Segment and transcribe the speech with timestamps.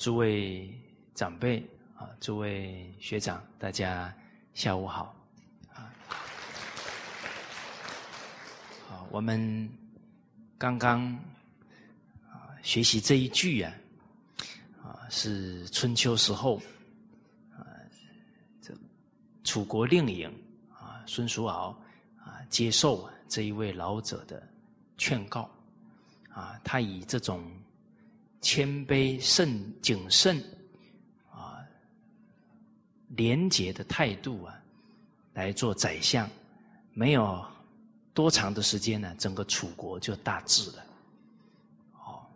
[0.00, 0.66] 诸位
[1.14, 1.62] 长辈
[1.94, 4.10] 啊，诸位学长，大家
[4.54, 5.14] 下午好
[5.74, 5.92] 啊！
[8.88, 9.70] 好，我们
[10.56, 11.04] 刚刚
[12.30, 13.74] 啊学习这一句啊，
[14.82, 16.56] 啊是春秋时候
[17.52, 17.60] 啊
[18.62, 18.72] 这
[19.44, 20.26] 楚国令尹
[20.72, 21.78] 啊孙叔敖
[22.16, 24.42] 啊接受这一位老者的
[24.96, 25.50] 劝告
[26.30, 27.44] 啊，他以这种。
[28.40, 30.42] 谦卑、慎谨慎
[31.30, 31.60] 啊，
[33.08, 34.54] 廉洁的态度啊，
[35.34, 36.28] 来做宰相，
[36.94, 37.44] 没有
[38.14, 40.84] 多长的时间呢，整个楚国就大治了。
[41.92, 42.26] 哦，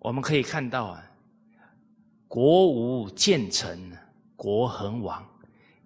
[0.00, 1.10] 我们可以看到啊，
[2.26, 3.96] 国无谏臣，
[4.36, 5.24] 国恒亡。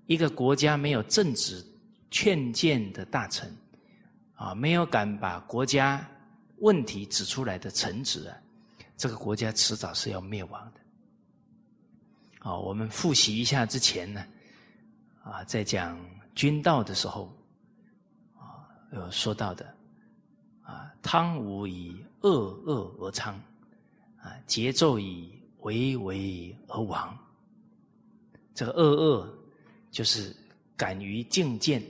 [0.07, 1.63] 一个国家没有正直
[2.11, 3.55] 劝谏的大臣
[4.37, 6.03] 啊，没有敢把国家
[6.61, 8.37] 问题指出来的臣子啊。
[8.99, 10.81] 这个国家迟早是要灭亡的。
[12.41, 14.27] 啊，我们复习一下之前呢，
[15.23, 15.99] 啊，在讲
[16.35, 17.33] 君道的时候，
[18.35, 19.73] 啊，有说到的，
[20.63, 23.35] 啊，汤武以恶恶而昌，
[24.21, 27.17] 啊，桀纣以为为而亡。
[28.53, 29.39] 这个恶恶
[29.92, 30.35] 就是
[30.77, 31.81] 敢于进谏、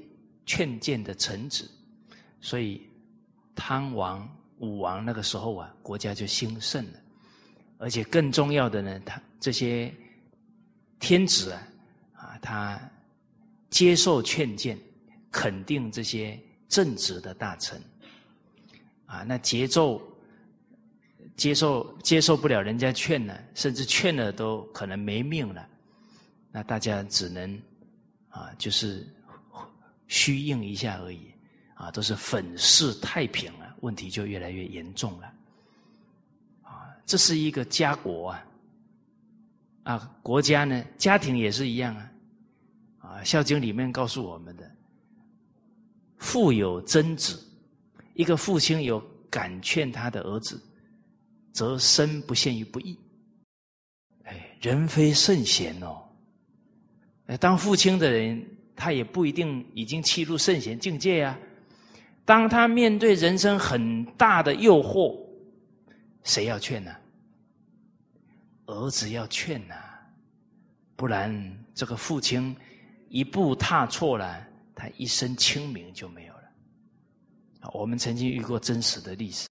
[0.44, 1.70] 劝谏的臣子，
[2.38, 2.86] 所以
[3.54, 4.30] 汤王。
[4.60, 6.98] 武王那个时候啊，国家就兴盛了，
[7.78, 9.92] 而且更重要的呢，他这些
[10.98, 11.62] 天子啊，
[12.14, 12.80] 啊，他
[13.70, 14.78] 接受劝谏，
[15.30, 17.80] 肯定这些正直的大臣，
[19.06, 20.00] 啊，那桀纣
[21.36, 25.68] 接受接受不了人家劝呢，甚至劝了都可能没命了，
[26.50, 27.62] 那大家只能
[28.28, 29.06] 啊，就是
[30.08, 31.32] 虚应一下而已，
[31.74, 33.67] 啊，都是粉饰太平了。
[33.80, 35.32] 问题就越来越严重了，
[36.62, 38.46] 啊，这是一个家国啊，
[39.84, 42.10] 啊，国家呢，家庭也是一样啊，
[42.98, 44.68] 啊，《孝经》里面告诉我们的，
[46.16, 47.40] 父有曾子，
[48.14, 49.00] 一个父亲有
[49.30, 50.60] 敢劝他的儿子，
[51.52, 52.98] 则身不陷于不义。
[54.24, 56.02] 哎，人非圣贤哦，
[57.26, 58.44] 哎，当父亲的人，
[58.74, 61.38] 他也不一定已经弃入圣贤境界呀。
[62.28, 65.18] 当他面对人生很大的诱惑，
[66.24, 66.94] 谁要劝呢？
[68.66, 69.74] 儿子要劝呐，
[70.94, 72.54] 不然这个父亲
[73.08, 76.42] 一步踏错了，他一生清明就没有了。
[77.72, 79.48] 我们曾经遇过真实的历史，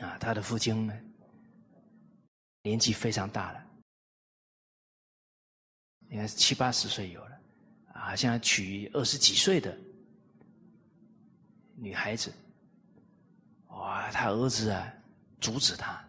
[0.00, 0.92] 啊，他的父亲呢，
[2.62, 3.66] 年纪非常大了，
[6.10, 7.40] 应该是七八十岁有了，
[7.94, 9.74] 啊，现在娶二十几岁的。
[11.80, 12.32] 女孩子，
[13.68, 14.10] 哇！
[14.10, 14.92] 他儿子啊，
[15.40, 16.04] 阻止他，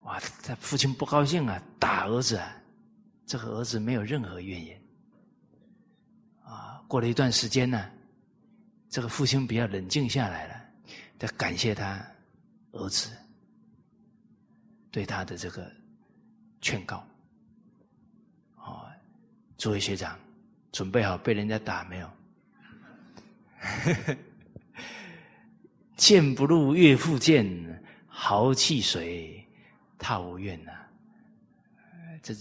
[0.00, 0.20] 哇！
[0.42, 2.36] 他父亲不高兴啊，打儿子。
[2.36, 2.52] 啊。
[3.26, 4.80] 这个儿子没有任何怨言，
[6.44, 6.80] 啊！
[6.86, 7.90] 过了一段时间呢，
[8.88, 10.64] 这个父亲比较冷静下来了，
[11.18, 12.00] 他感谢他
[12.70, 13.10] 儿子
[14.92, 15.68] 对他的这个
[16.60, 17.04] 劝告。
[18.54, 18.94] 啊，
[19.58, 20.16] 诸位学长，
[20.70, 22.08] 准备好被人家打没有？
[25.96, 27.46] 剑不入岳父剑，
[28.06, 29.44] 豪气谁
[29.98, 30.72] 踏无怨呐？
[32.22, 32.34] 这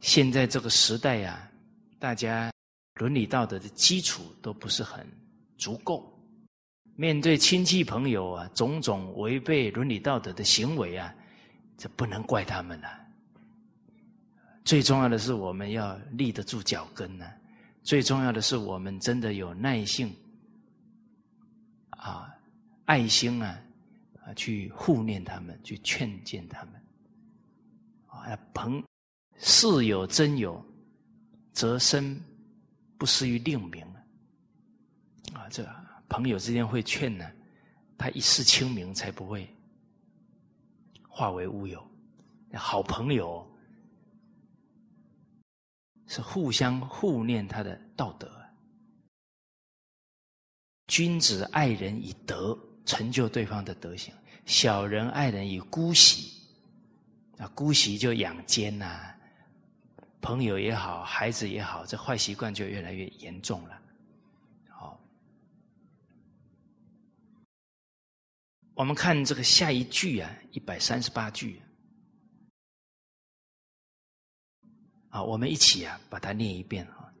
[0.00, 1.50] 现在这个时代呀，
[1.98, 2.50] 大家
[2.94, 5.06] 伦理道德的基础都不是很
[5.58, 6.12] 足够。
[6.94, 11.14] 面对亲戚朋友啊，种种违背伦理道德的行为啊，
[11.76, 12.88] 这不能怪他们了。
[14.64, 17.26] 最重要的是，我们要立得住脚跟呢。
[17.82, 20.14] 最重要的是，我们真的有耐性
[21.90, 22.32] 啊。
[22.86, 23.62] 爱心啊，
[24.24, 26.82] 啊，去护念他们，去劝谏他们。
[28.06, 28.82] 啊，朋
[29.38, 30.64] 事有真有，
[31.52, 32.20] 则身
[32.96, 33.84] 不失于令名。
[35.34, 35.68] 啊，这
[36.08, 37.30] 朋友之间会劝呢，
[37.98, 39.48] 他一世清明，才不会
[41.08, 41.84] 化为乌有。
[42.54, 43.46] 好朋友
[46.06, 48.30] 是互相护念他的道德。
[50.86, 52.56] 君子爱人以德。
[52.86, 54.14] 成就对方的德行，
[54.46, 56.40] 小人爱人以姑息，
[57.36, 59.12] 啊，姑息就养奸呐，
[60.20, 63.82] 朋友也好，孩子也好，这坏习惯就越来越严重了。
[64.68, 65.00] 好，
[68.74, 71.60] 我们看这个下一句啊，一百三十八句，
[75.08, 77.12] 啊，我们一起啊把它念一遍啊，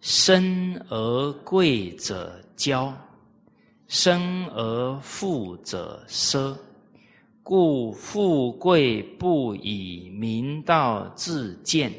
[0.00, 2.92] 生而贵者骄。
[3.90, 6.56] 生而富者奢，
[7.42, 11.92] 故富贵不以民道自见，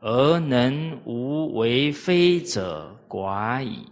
[0.00, 3.88] 而能无为非者寡矣。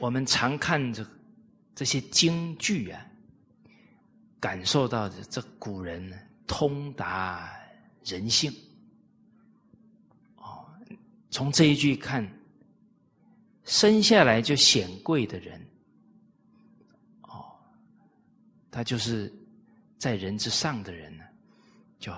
[0.00, 1.06] 我们常看这
[1.74, 3.06] 这些京剧啊，
[4.40, 6.10] 感受到的这古人
[6.46, 7.54] 通达
[8.02, 8.50] 人性。
[10.36, 10.64] 哦，
[11.30, 12.26] 从这一句看，
[13.66, 15.60] 生下来就显贵的人，
[17.22, 17.54] 哦，
[18.70, 19.30] 他就是
[19.98, 21.24] 在人之上的人呢，
[21.98, 22.12] 就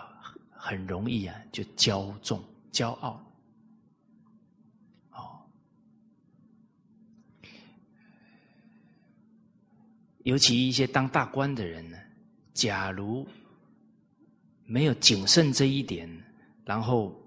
[0.51, 3.21] 很容易啊，就骄纵、骄傲。
[5.11, 5.43] 哦
[10.25, 11.97] 尤其一些当大官的人呢，
[12.53, 13.27] 假如
[14.67, 16.07] 没有谨慎这一点，
[16.67, 17.19] 然后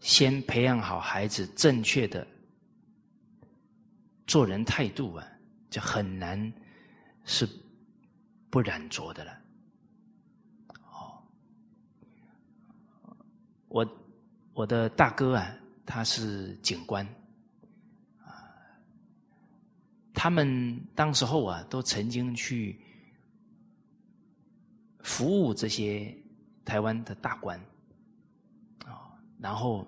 [0.00, 2.26] 先培养好孩子正确的
[4.26, 5.26] 做人态度啊，
[5.70, 6.52] 就很难
[7.24, 7.48] 是
[8.50, 9.38] 不染浊的了。
[10.90, 11.22] 哦，
[13.68, 13.86] 我
[14.52, 15.54] 我的大哥啊，
[15.84, 17.06] 他是警官。
[17.06, 18.32] 啊
[20.14, 22.80] 他们当时候啊，都曾经去
[25.00, 26.16] 服务这些
[26.64, 27.60] 台湾的大官
[28.86, 29.86] 啊，然后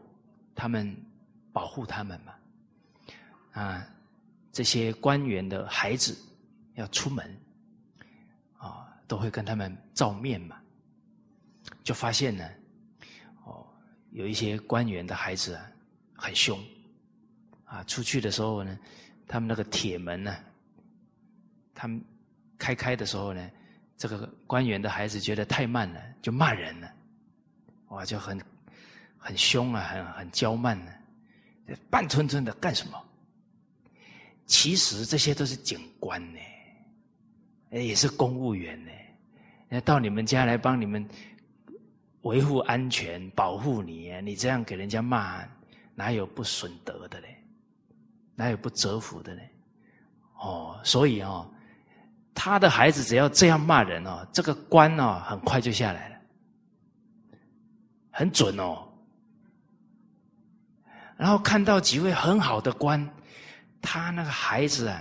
[0.54, 0.94] 他们
[1.52, 2.34] 保护他们嘛，
[3.52, 3.88] 啊，
[4.56, 6.16] 这些官员的孩子
[6.76, 7.38] 要出门
[8.56, 10.56] 啊，都会跟他们照面嘛，
[11.84, 12.48] 就发现呢，
[13.44, 13.66] 哦，
[14.12, 15.70] 有一些官员的孩子啊，
[16.14, 16.58] 很凶
[17.66, 18.78] 啊，出去的时候呢。
[19.28, 20.34] 他们那个铁门呢？
[21.74, 22.02] 他们
[22.56, 23.50] 开开的时候呢，
[23.98, 26.90] 这个官员的孩子觉得太慢了，就骂人了。
[27.88, 28.40] 哇，就很
[29.18, 30.92] 很凶啊，很很娇慢呢，
[31.90, 33.05] 半吞吞的干什么？
[34.46, 36.38] 其实这些都是警官呢，
[37.70, 38.80] 也是公务员
[39.70, 41.06] 呢，到你们家来帮你们
[42.22, 44.12] 维护安全、保护你。
[44.22, 45.44] 你这样给人家骂，
[45.94, 47.36] 哪有不损德的嘞？
[48.34, 49.40] 哪有不折服的呢？
[50.38, 51.50] 哦，所以哦，
[52.34, 56.16] 他的孩子只要这样骂人哦，这个官哦，很快就下来了，
[58.10, 58.86] 很准哦。
[61.16, 63.08] 然后看到几位很好的官，
[63.86, 65.00] 他那个孩子啊，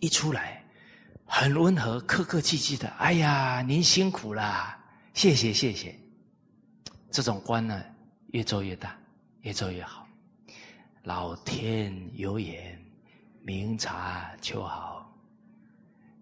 [0.00, 0.64] 一出来，
[1.26, 2.88] 很温和，客客气气的。
[2.98, 4.82] 哎呀，您辛苦啦，
[5.12, 5.94] 谢谢谢谢。
[7.10, 7.84] 这种官呢，
[8.28, 8.96] 越做越大，
[9.42, 10.06] 越做越好。
[11.02, 12.82] 老天有眼，
[13.42, 15.06] 明察秋毫。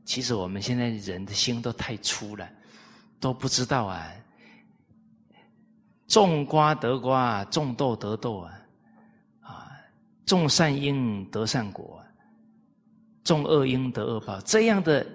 [0.05, 2.51] 其实我们现在人的心都太粗了，
[3.21, 4.13] 都不知道啊。
[6.09, 8.53] 种瓜得瓜，种豆得豆啊，
[10.27, 12.03] 种善因得善果，
[13.23, 14.41] 种恶因得恶报。
[14.43, 15.07] 这样的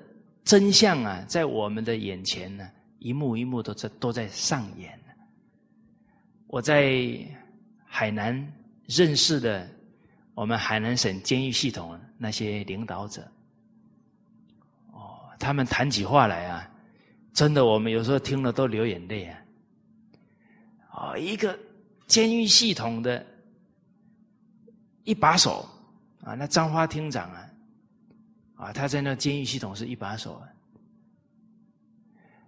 [0.44, 5.00] 真相啊，在我们的眼前呢，一幕一幕都在都在上演。
[6.48, 7.20] 我在
[7.86, 8.54] 海南。
[8.92, 9.70] 认识的
[10.34, 13.22] 我们海南省监狱系统那些领导者，
[14.92, 16.68] 哦，他们谈起话来啊，
[17.34, 19.40] 真的，我们有时候听了都流眼泪啊。
[20.92, 21.56] 哦，一个
[22.08, 23.24] 监狱系统的
[25.10, 25.68] 一把手
[26.24, 27.50] 啊，那张花厅长啊，
[28.56, 30.46] 啊，他在那监狱系统是一把手啊，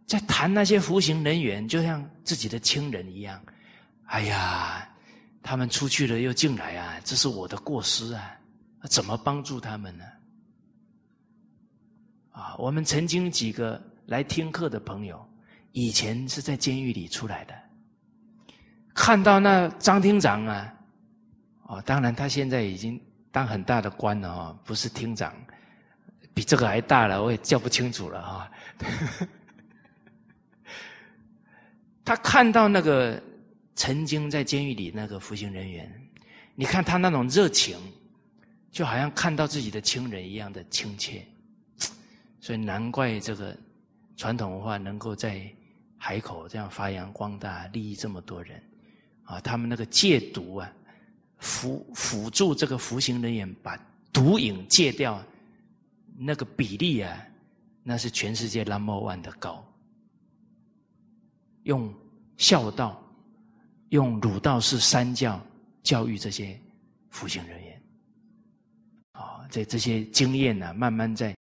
[0.06, 3.42] 在谈那些服刑人员，就像自己的亲人一样。
[4.06, 4.88] 哎呀。
[5.44, 8.38] 他们出去了又进来啊，这是我的过失啊！
[8.84, 10.06] 怎么帮助他们呢？
[12.30, 15.28] 啊，我们曾经几个来听课的朋友，
[15.72, 17.56] 以前是在监狱里出来的，
[18.94, 20.72] 看到那张厅长啊，
[21.72, 23.02] 哦，当然他现在已经
[23.32, 25.34] 当很大的官了哦，不是厅长，
[26.34, 28.52] 比这个还大了，我也叫不清楚了啊。
[32.04, 33.22] 他看到那个。
[33.74, 35.90] 曾经在监狱里那个服刑人员，
[36.54, 37.80] 你看他那种热情，
[38.70, 41.26] 就好像看到自己的亲人一样的亲切，
[42.40, 43.58] 所以难怪这个
[44.18, 45.50] 传统文化能够在
[45.98, 48.62] 海口这样发扬光大，利益这么多人
[49.24, 49.40] 啊！
[49.40, 50.72] 他们那个戒毒啊，
[51.42, 53.78] 辅辅助这个服刑人员把
[54.14, 55.22] 毒瘾戒掉，
[56.18, 57.22] 那个比例啊，
[57.84, 59.62] 那是全世界 number one 的高，
[61.64, 61.94] 用
[62.38, 62.98] 孝道。
[63.90, 65.46] 用儒道式三教
[65.84, 66.58] 教育这些
[67.10, 67.82] 服刑人员，
[69.12, 71.36] 啊，这这些经验呢，慢慢在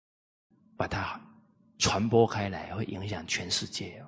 [0.77, 1.19] 把它
[1.77, 4.05] 传播开来，会影响全世界哦。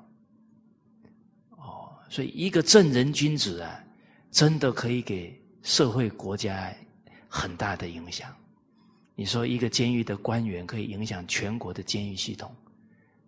[1.57, 3.83] 哦，所以一个正人君子啊，
[4.31, 6.73] 真的可以给社会国家
[7.27, 8.33] 很大的影响。
[9.15, 12.55] 你说一个监狱的官员可以影响全国的监狱系统，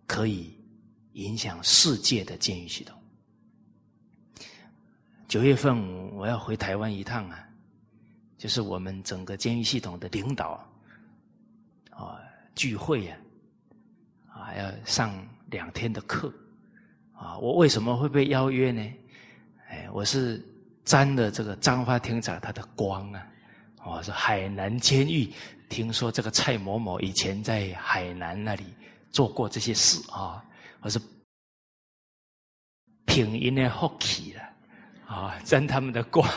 [0.07, 0.57] 可以
[1.13, 2.97] 影响世界的监狱系统。
[5.27, 7.47] 九月份我要回台湾一趟啊，
[8.37, 10.65] 就是我们整个监狱系统的领导
[11.89, 12.19] 啊
[12.55, 13.17] 聚会呀，
[14.27, 15.13] 啊要上
[15.47, 16.33] 两天的课
[17.13, 17.37] 啊。
[17.37, 18.93] 我为什么会被邀约呢？
[19.69, 20.43] 哎，我是
[20.83, 23.27] 沾了这个张发厅长他的光啊。
[23.83, 25.33] 我说海南监狱，
[25.69, 28.65] 听说这个蔡某某以前在海南那里
[29.09, 30.43] 做过这些事啊。
[30.81, 30.99] 我是
[33.05, 34.41] 平音的好奇了
[35.07, 36.27] 啊，沾他们的光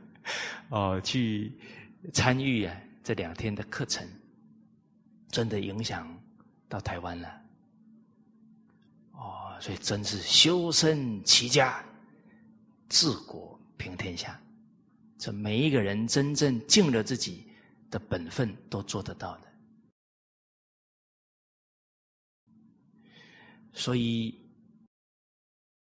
[0.68, 1.52] 哦，去
[2.12, 4.06] 参与啊这两天的课程，
[5.30, 6.06] 真的影响
[6.68, 7.28] 到台湾了
[9.12, 11.82] 哦，所以真是修身齐家
[12.88, 13.51] 治国
[13.82, 14.40] 平天下。
[15.18, 17.44] 这每一个人真正尽了自己
[17.90, 19.52] 的本分，都做得到的。
[23.72, 24.38] 所以，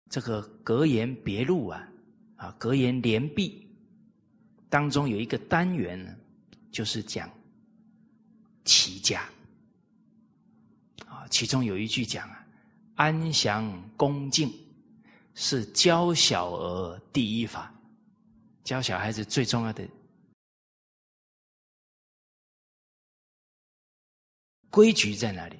[0.08, 1.88] 这个格言别录啊，
[2.36, 3.66] 啊，格言联璧
[4.68, 6.14] 当中有一个单元呢，
[6.70, 7.28] 就是讲
[8.64, 9.28] 齐家
[11.06, 12.46] 啊，其中有一句讲啊，
[12.94, 14.52] 安详恭敬
[15.34, 17.74] 是教小儿第一法。
[18.70, 19.84] 教小孩子最重要的
[24.70, 25.58] 规矩在哪里？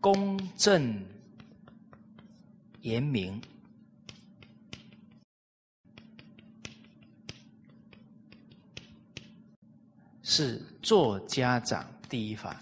[0.00, 1.09] 公正。
[2.82, 3.40] 严明
[10.22, 12.60] 是做家长第一法。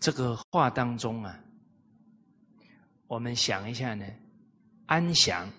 [0.00, 1.38] 这个话当中啊，
[3.08, 4.06] 我们想一下呢，
[4.86, 5.50] 安详。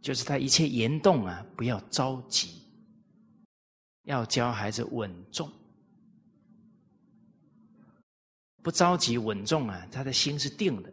[0.00, 2.62] 就是他一切言动啊，不要着急，
[4.04, 5.50] 要教孩子稳重，
[8.62, 10.92] 不着急稳重啊，他的心是定的，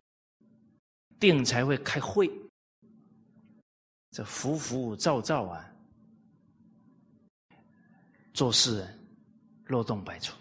[1.19, 2.29] 定才会开会，
[4.11, 5.73] 这浮浮躁躁啊，
[8.33, 8.85] 做事
[9.67, 10.35] 漏洞百出。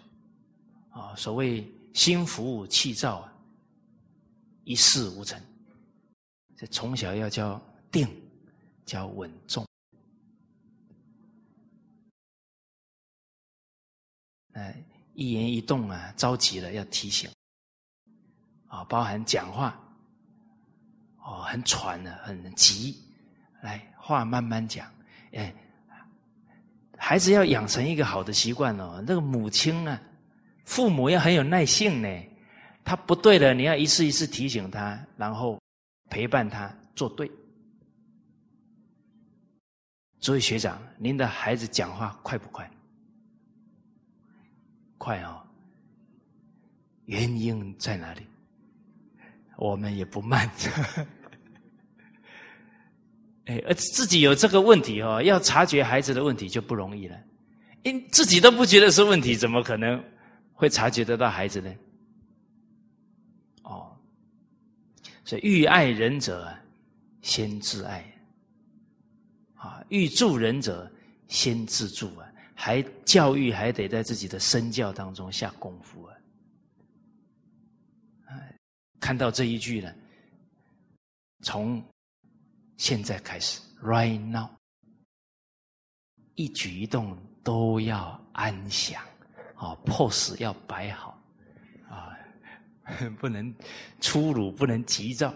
[0.89, 3.33] 啊，所谓心浮气躁啊，
[4.63, 5.39] 一事无成，
[6.55, 8.26] 这从小要教定。
[8.87, 9.67] 叫稳重，
[14.53, 14.81] 哎，
[15.13, 17.29] 一言一动啊，着急了要提醒，
[18.67, 19.77] 啊，包含讲话，
[21.19, 22.95] 哦，很喘的，很急，
[23.61, 24.89] 来话慢慢讲，
[25.33, 25.53] 哎，
[26.97, 30.01] 孩子要养成一个好的习惯哦，那个母亲啊，
[30.63, 32.07] 父母要很有耐性呢，
[32.85, 35.61] 他不对了，你要一次一次提醒他，然后
[36.09, 37.29] 陪伴他做对。
[40.19, 42.69] 诸位学长，您的孩子讲话快不快？
[44.97, 45.41] 快哦。
[47.05, 48.25] 原因在哪里？
[49.55, 50.49] 我们也不慢。
[53.45, 57.17] 哎，而自己有这个问题哦，要察觉孩子的问题就不容易了。
[57.83, 60.03] 因自己都不觉得是问题，怎么可能
[60.51, 61.73] 会察觉得到孩子呢？
[63.61, 63.95] 哦，
[65.23, 66.53] 所以欲爱人者，
[67.21, 68.03] 先自爱。
[69.89, 70.91] 欲助人者
[71.27, 72.27] 先自助啊！
[72.55, 76.13] 还教育还得在自己的身教当中下功夫啊！
[78.99, 79.93] 看到这一句呢，
[81.43, 81.83] 从
[82.77, 84.49] 现在开始，right now，
[86.35, 89.01] 一举一动都要安详，
[89.55, 91.21] 啊，pose 要摆好，
[91.89, 92.17] 啊，
[93.19, 93.53] 不能
[93.99, 95.33] 粗鲁，不能急躁，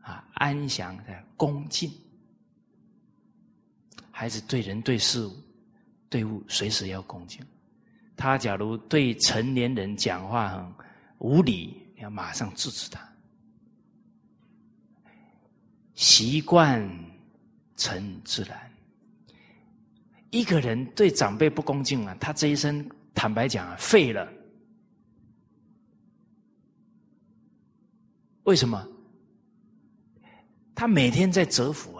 [0.00, 1.92] 啊，安详的恭敬。
[4.18, 5.36] 孩子对人对事物
[6.08, 7.40] 对物随时要恭敬，
[8.16, 10.74] 他假如对成年人讲话很
[11.18, 13.00] 无礼，要马上制止他。
[15.94, 16.84] 习惯
[17.76, 18.58] 成自然。
[20.30, 24.28] 一个人对长辈不恭敬啊，他这一生坦白讲啊，废了。
[28.42, 28.84] 为什么？
[30.74, 31.97] 他每天在折服。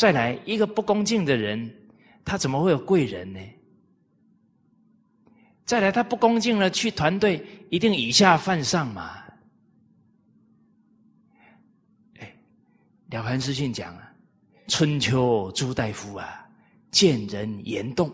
[0.00, 1.70] 再来一个不恭敬的人，
[2.24, 3.38] 他怎么会有贵人呢？
[5.66, 9.22] 再来，他不恭敬了，去团队一定以下犯上嘛？
[12.18, 12.34] 哎，
[13.10, 14.10] 了凡四训讲啊，
[14.68, 16.48] 春秋朱大夫啊，
[16.90, 18.10] 见人言动，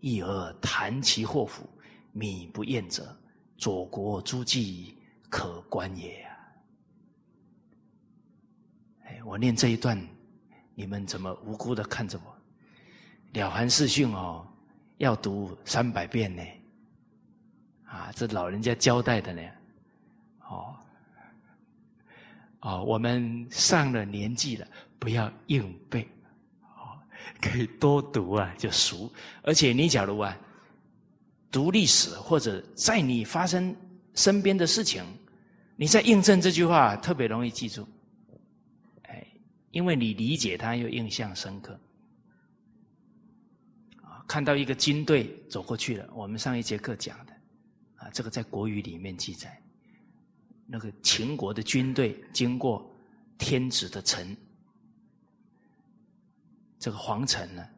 [0.00, 1.68] 一而谈其祸福，
[2.12, 3.14] 米不厌者，
[3.58, 4.96] 左国诸暨
[5.28, 6.32] 可观也啊！
[9.04, 10.02] 哎，我念这一段，
[10.80, 12.34] 你们怎么无辜的看着我？
[13.38, 14.46] 了凡四训哦，
[14.96, 16.42] 要读三百遍呢。
[17.84, 19.42] 啊，这老人家交代的呢，
[20.48, 20.74] 哦，
[22.60, 24.66] 哦，我们上了年纪了，
[24.98, 26.08] 不要硬背，
[26.62, 26.96] 哦，
[27.42, 29.12] 可以多读啊，就熟。
[29.42, 30.34] 而且你假如啊，
[31.50, 33.76] 读历史或者在你发生
[34.14, 35.04] 身边的事情，
[35.76, 37.86] 你在印证这句话，特别容易记住。
[39.70, 41.78] 因为你理解它又印象深刻。
[44.02, 47.32] 啊，看到一个军队走过去了，我们上一节课讲的。
[47.96, 49.60] 啊，这个在国语里面记载，
[50.66, 52.90] 那个秦国的军队经过
[53.36, 54.36] 天子的城，
[56.78, 57.68] 这个皇城呢，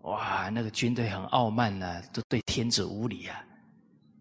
[0.00, 3.42] 哇，那个军队很傲慢呢，都对天子无礼啊。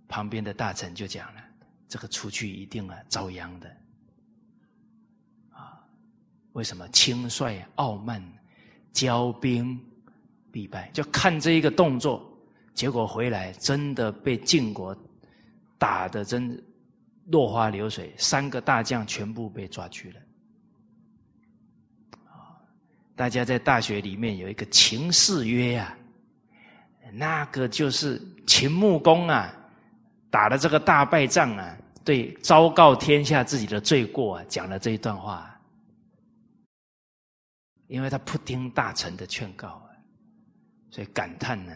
[0.07, 1.43] 旁边的大臣就讲了，
[1.89, 3.77] 这个出去一定啊遭殃的。
[6.55, 8.21] 为什么轻率傲慢，
[8.93, 9.79] 骄兵
[10.51, 10.89] 必败？
[10.93, 12.25] 就看这一个动作，
[12.73, 14.95] 结果回来真的被晋国。
[15.77, 16.57] 打的真
[17.27, 20.19] 落花流水，三个大将全部被抓去了。
[23.13, 25.95] 大家在大学里面有一个秦氏约啊，
[27.11, 29.53] 那个就是秦穆公啊，
[30.29, 35.54] 打了这个大败仗啊，对昭告天下自己的罪过啊，讲了这一段话。
[37.87, 39.89] 因为他不听大臣的劝告啊，
[40.89, 41.73] 所以感叹呢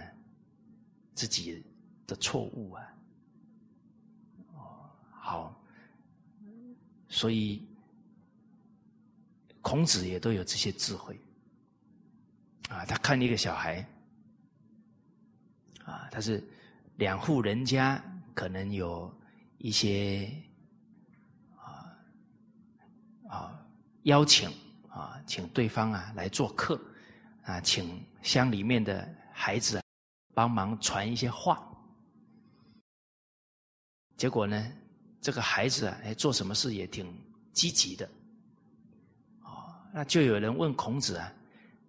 [1.13, 1.63] 自己
[2.07, 2.83] 的错误啊。
[4.55, 5.63] 哦好，
[7.07, 7.67] 所以
[9.61, 11.19] 孔子也都有这些智慧
[12.69, 12.85] 啊。
[12.85, 13.87] 他看一个小孩
[15.85, 16.43] 啊，他是
[16.95, 19.13] 两户人家，可能有
[19.57, 20.31] 一些
[21.55, 21.93] 啊
[23.27, 23.67] 啊
[24.03, 24.49] 邀请
[24.99, 26.79] 啊，请对方啊来做客
[27.43, 29.81] 啊，请乡里面的孩子
[30.33, 31.61] 帮忙传一些话，
[34.17, 34.71] 结果呢？
[35.21, 37.13] 这个孩子啊，哎，做什么事也挺
[37.51, 38.09] 积极的，
[39.43, 41.33] 哦，那就有人问孔子啊，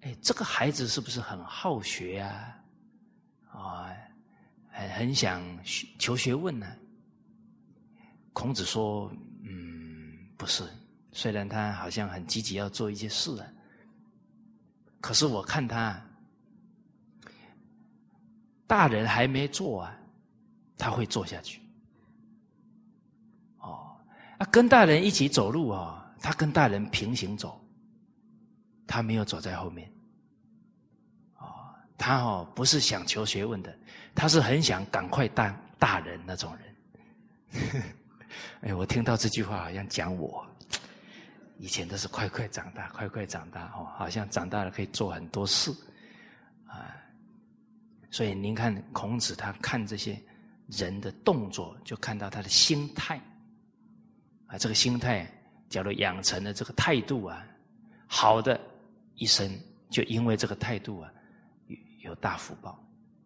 [0.00, 2.58] 哎，这个孩子是不是很好学啊？
[3.52, 3.96] 啊，
[4.68, 5.40] 很很想
[5.96, 6.66] 求学问呢？
[8.32, 9.12] 孔子说，
[9.44, 10.64] 嗯，不是，
[11.12, 13.46] 虽然他好像很积极要做一些事啊，
[15.00, 16.00] 可是我看他，
[18.66, 19.98] 大人还没做啊，
[20.78, 21.60] 他会做下去。
[23.58, 23.96] 哦
[24.38, 27.60] 啊，跟大人一起走路啊，他跟大人平行走，
[28.86, 29.92] 他没有走在后面。
[31.38, 33.76] 哦，他哦不是想求学问的，
[34.14, 37.82] 他是很想赶快当大人那种人。
[38.62, 40.46] 哎，我听到这句话好像讲我，
[41.60, 45.70] 以前都是快快长大，快快长大哦，好像长大了可以做很多事
[46.66, 46.96] 啊。
[48.10, 50.18] 所以您看孔子，他看这些
[50.68, 53.20] 人的动作，就看到他的心态。
[54.46, 55.30] 啊，这个心态，
[55.68, 57.46] 假如养成了这个态度啊，
[58.06, 58.58] 好的
[59.16, 59.46] 一生
[59.90, 61.12] 就因为这个态度啊，
[61.66, 61.76] 有
[62.10, 62.72] 有大福报；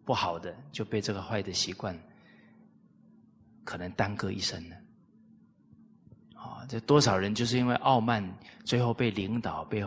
[0.03, 1.97] 不好的就被这个坏的习惯，
[3.63, 4.75] 可能耽搁一生呢。
[6.45, 8.23] 啊，这多少人就是因为傲慢，
[8.63, 9.85] 最后被领导、被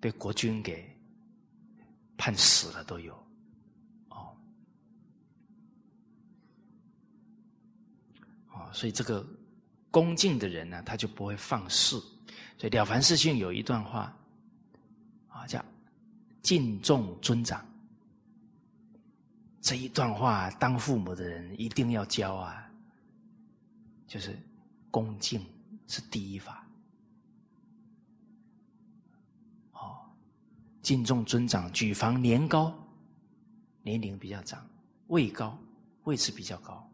[0.00, 0.88] 被国君给
[2.16, 3.14] 判死了都有。
[4.08, 4.36] 哦，
[8.52, 9.26] 哦，所以这个。
[9.90, 11.98] 恭敬的人呢，他就不会放肆。
[12.58, 14.14] 所以《了凡四训》有一段话
[15.28, 15.64] 啊，叫
[16.42, 17.66] “敬重尊长”。
[19.62, 22.70] 这一段话，当父母的人一定要教啊，
[24.06, 24.38] 就是
[24.90, 25.40] 恭敬
[25.88, 26.64] 是第一法。
[29.72, 29.98] 哦，
[30.80, 32.72] 敬重尊长，举房年高，
[33.82, 34.64] 年龄比较长，
[35.08, 35.58] 位高，
[36.04, 36.88] 位置比较高，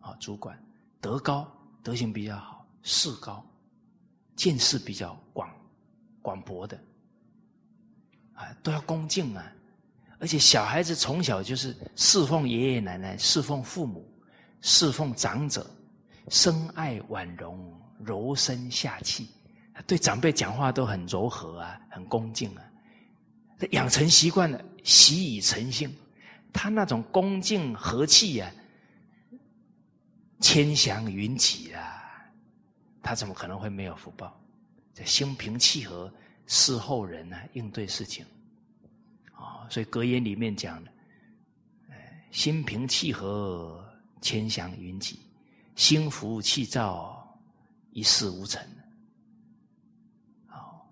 [0.00, 0.58] 啊，主管
[1.02, 1.46] 德高。
[1.82, 3.44] 德行比较好，势高，
[4.36, 5.54] 见识比较广，
[6.22, 6.82] 广博的，
[8.32, 9.52] 啊，都要恭敬啊！
[10.18, 14.10] 而且小孩子从小就是侍奉爷爷奶奶，侍奉父母，
[14.62, 15.70] 侍奉长者，
[16.30, 19.28] 深爱婉容，柔声下气，
[19.86, 22.62] 对长辈讲话都很柔和啊，很恭敬啊，
[23.70, 25.92] 养成习惯了，习以成性，
[26.52, 28.52] 他那种恭敬和气呀，
[30.40, 32.02] 千祥云集啊，
[33.02, 34.40] 他怎么可能会没有福报？
[34.92, 36.12] 这心平气和，
[36.46, 38.24] 侍后人呢，应对事情，
[39.32, 40.90] 啊，所以格言里面讲的，
[42.30, 43.84] 心平气和，
[44.20, 45.18] 千祥云集，
[45.74, 47.13] 心浮气躁，
[47.94, 48.60] 一事无成。
[50.46, 50.90] 好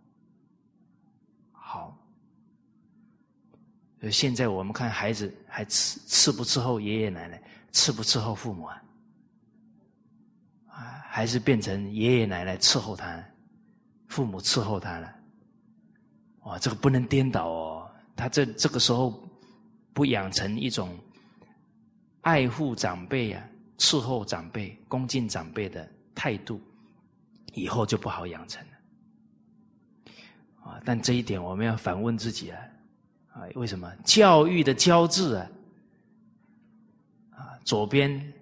[4.11, 7.41] 现在我们看孩子还伺伺不伺候爷爷奶奶，
[7.73, 8.83] 伺不伺候父母啊？
[10.69, 13.23] 啊，还是变成爷爷奶奶伺候他，
[14.09, 15.15] 父母伺候他了？
[16.45, 17.91] 哇，这个不能颠倒哦！
[18.17, 19.23] 他这这个时候
[19.93, 20.99] 不养成一种
[22.23, 26.61] 爱护长辈呀、伺候长辈、恭敬长辈的态度，
[27.53, 28.73] 以后就不好养成了。
[30.65, 32.59] 啊，但这一点我们要反问自己啊。
[33.33, 35.51] 啊，为什么教育的“教”字啊？
[37.31, 38.33] 啊，左边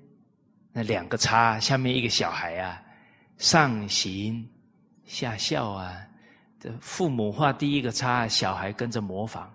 [0.72, 2.82] 那两个叉，下面一个小孩啊，
[3.38, 4.48] 上行
[5.04, 6.06] 下效啊。
[6.58, 9.52] 这父母画第一个叉，小孩跟着模仿。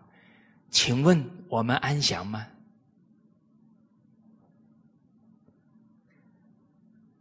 [0.70, 2.48] 请问我们安详吗？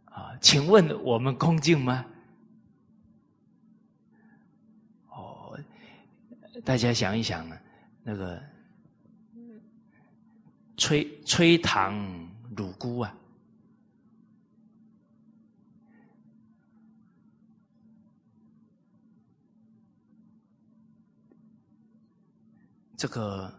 [0.05, 2.05] 啊，请问我们恭敬吗？
[5.09, 5.59] 哦，
[6.63, 7.59] 大家想一想呢。
[8.07, 8.41] 那个
[10.77, 11.95] 吹吹糖
[12.55, 13.17] 乳菇啊，
[22.95, 23.51] 这个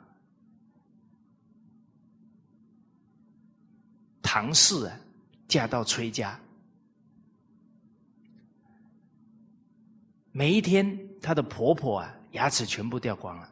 [4.23, 5.01] 唐氏啊，
[5.49, 6.39] 嫁到崔家，
[10.31, 13.51] 每一天她的婆婆啊，牙齿全部掉光了。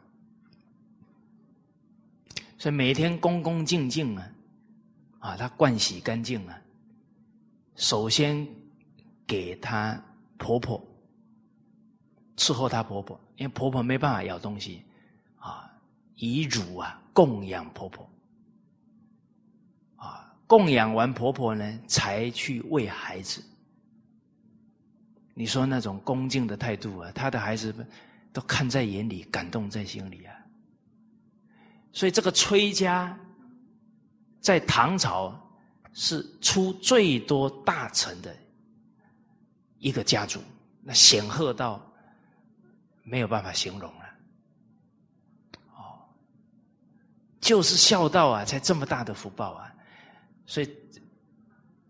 [2.57, 4.31] 所以每天恭恭敬敬啊，
[5.19, 6.61] 啊，她盥洗干净了，
[7.75, 8.47] 首先
[9.27, 10.01] 给她
[10.37, 10.81] 婆婆
[12.37, 14.83] 伺候她婆婆，因为婆婆没办法咬东西，
[15.37, 15.69] 啊，
[16.15, 18.09] 以乳啊供养婆婆，
[19.97, 23.43] 啊，供养完婆婆呢，才去喂孩子。
[25.37, 27.75] 你说那种恭敬的态度啊，她的孩子
[28.35, 30.35] 都看在眼里，感动在心里啊。
[31.93, 33.17] 所以这个崔家
[34.41, 35.33] 在唐朝
[35.93, 38.35] 是出最多大臣的
[39.79, 40.41] 一个家族，
[40.83, 41.81] 那显赫到
[43.03, 44.05] 没有办法形容了。
[45.77, 46.03] 哦，
[47.39, 49.73] 就是孝道啊，才这么大的福报啊！
[50.45, 50.69] 所以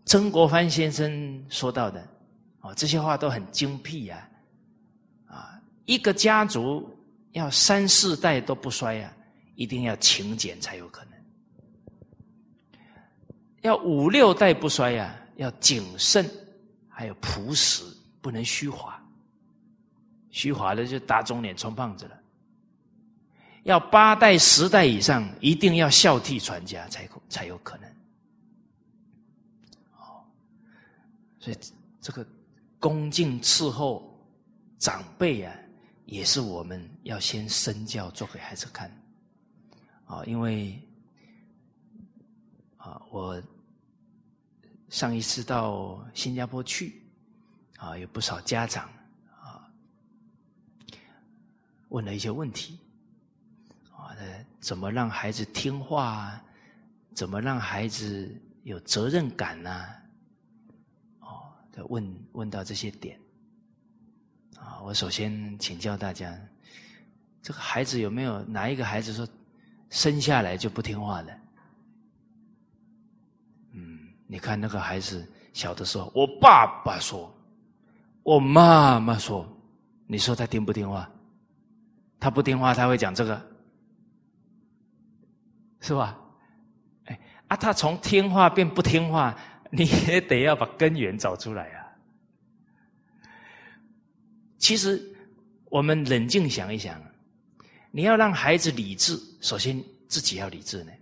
[0.04, 2.08] 曾国藩先生说到的
[2.60, 4.30] 哦，这些话都很精辟啊！
[5.86, 6.88] 一个家族
[7.32, 9.12] 要三四代都不衰啊！
[9.54, 11.12] 一定要勤俭才有可能，
[13.62, 16.28] 要五六代不衰呀，要谨慎，
[16.88, 17.82] 还有朴实，
[18.20, 19.02] 不能虚华。
[20.30, 22.20] 虚华的就打肿脸充胖子了。
[23.62, 27.90] 要八代十代以上，一定要孝悌传家，才才有可能。
[29.98, 30.22] 哦，
[31.40, 31.56] 所以
[32.00, 32.26] 这个
[32.78, 34.14] 恭敬伺候
[34.78, 35.52] 长辈啊，
[36.06, 38.90] 也是我们要先身教做给孩子看。
[40.06, 40.80] 啊，因为
[42.76, 43.42] 啊，我
[44.88, 47.02] 上一次到新加坡去，
[47.76, 48.88] 啊，有不少家长
[49.28, 49.68] 啊
[51.88, 52.78] 问了一些问题，
[53.90, 54.14] 啊，
[54.60, 56.44] 怎么让孩子听话啊？
[57.14, 59.86] 怎么让孩子有责任感呢？
[61.18, 61.52] 哦，
[61.88, 63.18] 问问到这些点，
[64.86, 66.32] 我首先请教大家，
[67.42, 69.26] 这个孩子有没有哪一个孩子说？
[69.90, 71.38] 生下来就不听话的，
[73.72, 77.32] 嗯，你看那个孩子小的时候，我爸爸说，
[78.22, 79.44] 我妈妈说，
[80.06, 81.10] 你说他听不听话？
[82.20, 83.40] 他不听话，他会讲这个，
[85.80, 86.16] 是吧？
[87.06, 89.36] 哎，啊，他从听话变不听话，
[89.70, 91.85] 你也得要把根源找出来啊。
[94.58, 95.02] 其实，
[95.66, 97.00] 我们冷静想一想。
[97.90, 100.92] 你要让孩子理智，首先自己要理智呢。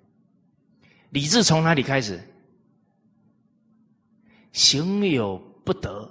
[1.10, 2.22] 理智从哪里开始？
[4.52, 6.08] 行有不得，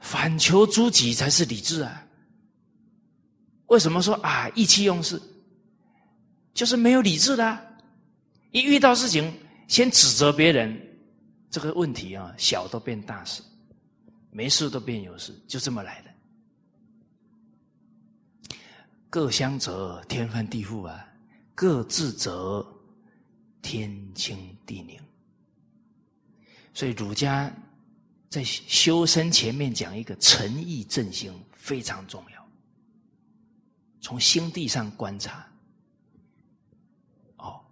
[0.00, 2.06] 反求诸己才是理智啊！
[3.68, 5.20] 为什么说啊意气用事？
[6.52, 7.76] 就是没有理智的，
[8.50, 9.32] 一遇到事情
[9.68, 10.78] 先指责别人，
[11.50, 13.42] 这个问题啊小都变大事，
[14.30, 16.13] 没事都变有事，就这么来的。
[19.14, 21.08] 各相则天翻地覆啊，
[21.54, 22.66] 各自则
[23.62, 25.00] 天清地宁。
[26.72, 27.48] 所以儒家
[28.28, 32.44] 在修身前面讲一个诚意正心非常重要，
[34.00, 35.46] 从心地上观察。
[37.36, 37.64] 哦，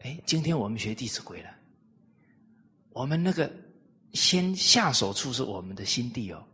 [0.00, 1.50] 哎，今天我们学《弟子规》了，
[2.90, 3.48] 我们那个
[4.12, 6.44] 先下手处是我们的心地哦。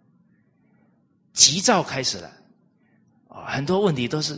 [1.39, 2.33] 急躁开始了，
[3.29, 4.37] 啊，很多问题都是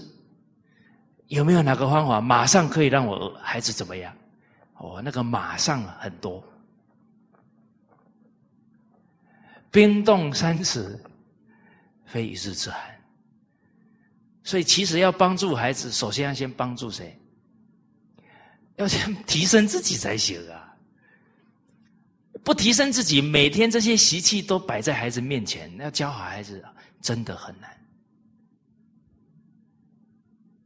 [1.29, 4.15] 有没有哪个方法马上可以让我孩子怎么样？
[4.75, 6.45] 哦，那个马上很多，
[9.71, 11.03] 冰冻三尺，
[12.05, 12.79] 非一日之寒。
[14.45, 17.19] 所以，其实要帮助孩子，首先要先帮助谁？
[18.77, 20.77] 要先提升自己才行啊！
[22.45, 26.63] 不提升自己，每天这些习气都摆在孩子面前，要教好孩子。
[27.01, 27.71] 真的很难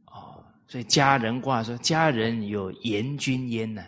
[0.07, 3.83] 哦，所以家人卦说：“家人有严君焉呢，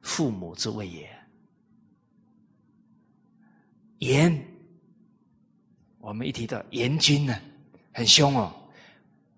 [0.00, 1.08] 父母之谓也。”
[3.98, 4.44] 严，
[5.98, 7.38] 我们一提到严君呢，
[7.92, 8.52] 很凶哦，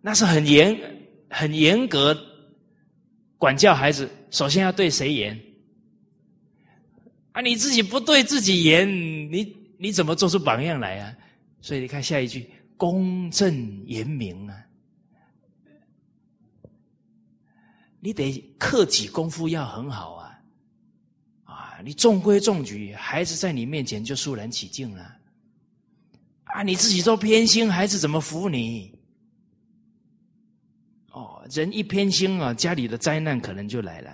[0.00, 0.78] 那是很严、
[1.28, 2.16] 很严格
[3.36, 4.08] 管教孩子。
[4.30, 5.38] 首先要对谁严？
[7.32, 8.88] 啊，你自己不对自己严，
[9.30, 11.14] 你你怎么做出榜样来啊？
[11.64, 14.66] 所以你看下一句，公正严明啊，
[18.00, 20.38] 你得克己功夫要很好啊，
[21.44, 25.16] 啊，你中规中矩，孩子在你面前就肃然起敬了，
[26.44, 28.94] 啊，你自己都偏心，孩子怎么服你？
[31.12, 34.10] 哦，人一偏心啊，家里的灾难可能就来了，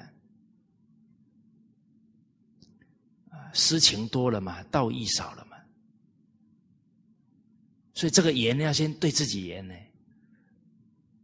[3.30, 5.48] 啊，私情多了嘛，道义少了。
[7.92, 9.74] 所以这个严要先对自己严呢，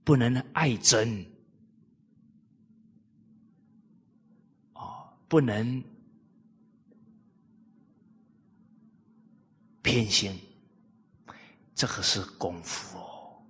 [0.05, 1.25] 不能爱憎，
[4.75, 5.83] 哦，不能
[9.81, 10.39] 偏心，
[11.75, 13.43] 这个是功夫哦。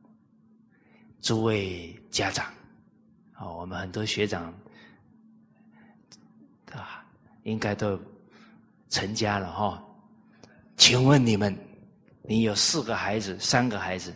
[1.21, 2.47] 诸位家长，
[3.33, 4.55] 啊，我们很多学长
[6.71, 7.05] 啊，
[7.43, 8.01] 应该都
[8.89, 9.83] 成家了哈，
[10.77, 11.66] 请问你们？
[12.29, 14.15] 你有四个孩子，三个孩子，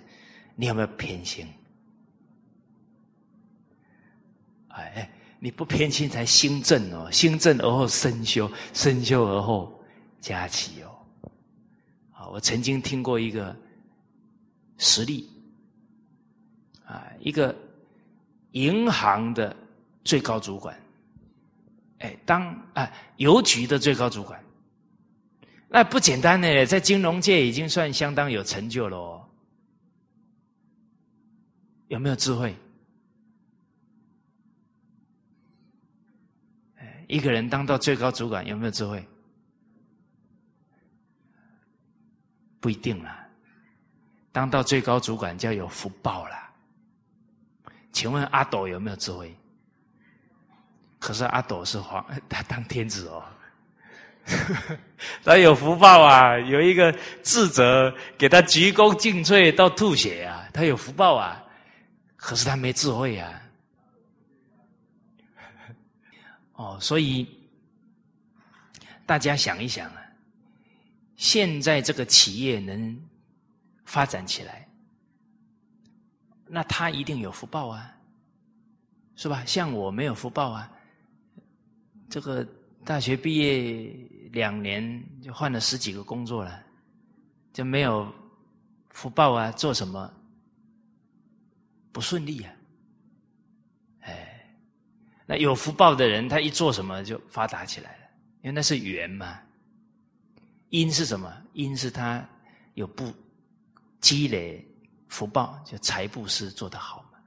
[0.57, 1.47] 你有没有偏心？
[4.69, 9.83] 哎哎，你不偏心才心正哦，心正而后身修，身修而后
[10.21, 10.89] 家齐哦。
[12.13, 13.55] 啊，我曾经听过一个
[14.79, 15.29] 实例，
[16.85, 17.55] 啊，一个
[18.53, 19.55] 银行的
[20.05, 20.79] 最高主管，
[21.99, 24.43] 哎，当啊邮局的最高主管。
[25.73, 29.25] 那不简单呢，在金融界已经算相当有成就了哦。
[31.87, 32.57] 有没有智慧？
[37.07, 39.07] 一个人当到最高主管有没有智慧？
[42.59, 43.29] 不一定了。
[44.33, 46.37] 当到最高主管就要有福报了。
[47.93, 49.35] 请问阿斗有没有智慧？
[50.99, 53.25] 可是阿斗是皇， 他当天子哦。
[55.25, 56.39] 他有福报啊！
[56.39, 60.49] 有一个智者给他鞠躬尽瘁到吐血啊！
[60.53, 61.45] 他有福报啊！
[62.17, 63.43] 可是他没智慧啊！
[66.55, 67.27] 哦，所以
[69.07, 70.03] 大家想一想啊，
[71.17, 72.99] 现在这个企业能
[73.85, 74.69] 发展起来，
[76.47, 77.93] 那他一定有福报啊，
[79.17, 79.43] 是吧？
[79.45, 80.71] 像我没有福报啊，
[82.09, 82.47] 这个。
[82.83, 83.95] 大学毕业
[84.33, 86.63] 两年就换了十几个工作了，
[87.53, 88.13] 就没有
[88.91, 89.51] 福报啊！
[89.53, 90.13] 做什么
[91.93, 92.53] 不顺利啊？
[94.01, 94.57] 哎，
[95.27, 98.05] 那有福报的人，他一做什么就发达起来了，
[98.43, 99.41] 因为那是缘嘛。
[100.69, 101.33] 因是什么？
[101.53, 102.25] 因是他
[102.75, 103.13] 有不
[104.01, 104.65] 积累
[105.09, 107.19] 福报，就财布施做得好嘛，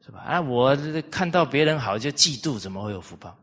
[0.00, 0.20] 是吧？
[0.20, 0.76] 啊，我
[1.10, 3.36] 看到别人好就嫉妒，怎么会有福报？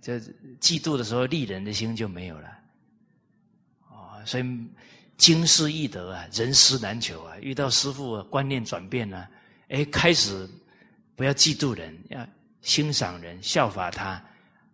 [0.00, 0.18] 这
[0.60, 2.48] 嫉妒的时候，利人的心就没有了，
[3.88, 4.44] 啊，所以
[5.18, 7.36] 经师易得啊，人师难求啊。
[7.40, 9.28] 遇到师傅观念转变了，
[9.68, 10.48] 哎，开始
[11.14, 12.26] 不要嫉妒人，要
[12.62, 14.22] 欣赏人，效法他，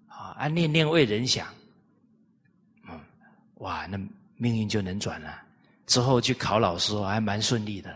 [0.07, 1.49] 啊，念念为人想，
[2.89, 3.01] 嗯，
[3.57, 3.99] 哇，那
[4.37, 5.43] 命运就能转了。
[5.87, 7.91] 之后去考老师，还蛮顺利的，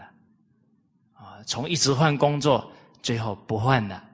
[1.13, 4.10] 啊，从一直换工作，最后不换了。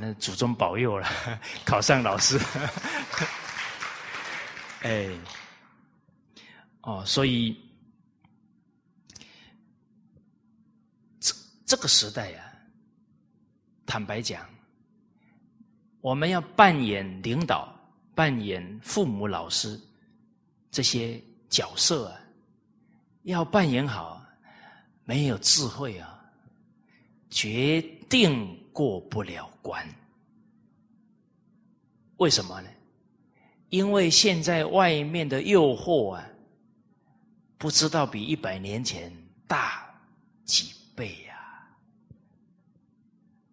[0.00, 1.08] 那祖宗保佑了，
[1.64, 2.38] 考上老师。
[4.82, 5.08] 哎，
[6.82, 7.58] 哦，所以
[11.18, 12.52] 这这个时代呀，
[13.84, 14.48] 坦白讲，
[16.00, 17.74] 我们要扮演领导、
[18.14, 19.80] 扮演父母、老师
[20.70, 22.20] 这些角色啊，
[23.22, 24.24] 要扮演好，
[25.04, 26.22] 没有智慧啊，
[27.30, 29.82] 决定过不了关。
[32.18, 32.68] 为什么呢？
[33.70, 36.26] 因为现在外面的诱惑啊。
[37.58, 39.10] 不知道比一百年前
[39.48, 39.90] 大
[40.44, 41.34] 几倍呀？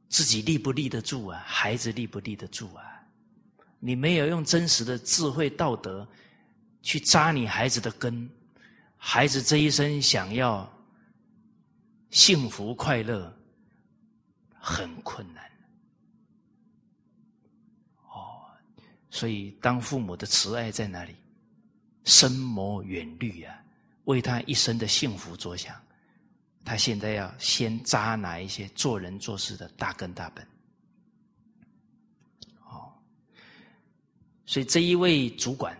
[0.09, 1.41] 自己立不立得住啊？
[1.45, 2.83] 孩子立不立得住啊？
[3.79, 6.05] 你没有用真实的智慧道德
[6.81, 8.29] 去扎你孩子的根，
[8.97, 10.69] 孩子这一生想要
[12.09, 13.33] 幸福快乐
[14.65, 15.43] 很困难。
[18.07, 18.47] 哦，
[19.09, 21.13] 所以当父母的慈爱在哪里？
[22.05, 23.61] 深谋远虑啊！
[24.05, 25.81] 为他一生的幸福着想，
[26.65, 30.45] 他现在要先扎哪一些做人做事的大根大本。
[32.65, 32.91] 哦，
[34.45, 35.77] 所以这一位主管，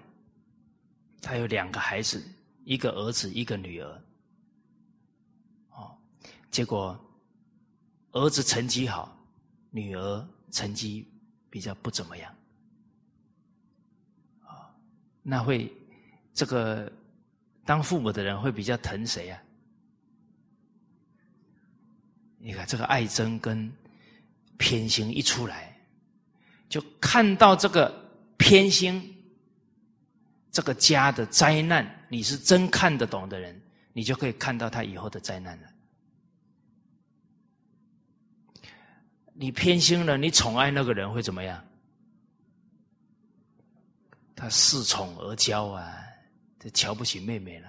[1.22, 2.24] 他有两个孩子，
[2.64, 4.02] 一个儿子，一个女儿。
[5.72, 5.94] 哦，
[6.52, 6.98] 结果
[8.14, 9.16] 儿子成绩好，
[9.70, 11.08] 女儿成绩
[11.50, 12.36] 比较不怎么样。
[14.42, 14.74] 啊，
[15.22, 15.72] 那会
[16.34, 16.92] 这个。
[17.66, 19.42] 当父母的人会比较疼谁啊？
[22.38, 23.72] 你看这个爱憎跟
[24.58, 25.74] 偏心一出来，
[26.68, 27.90] 就看到这个
[28.36, 29.16] 偏心，
[30.52, 33.58] 这个家的灾难，你是真看得懂的人，
[33.94, 35.73] 你就可以看到他以后的灾难了。
[39.34, 41.64] 你偏心了，你宠爱那个人会怎么样？
[44.36, 46.00] 他恃宠而骄啊！
[46.60, 47.68] 就瞧不起妹妹了，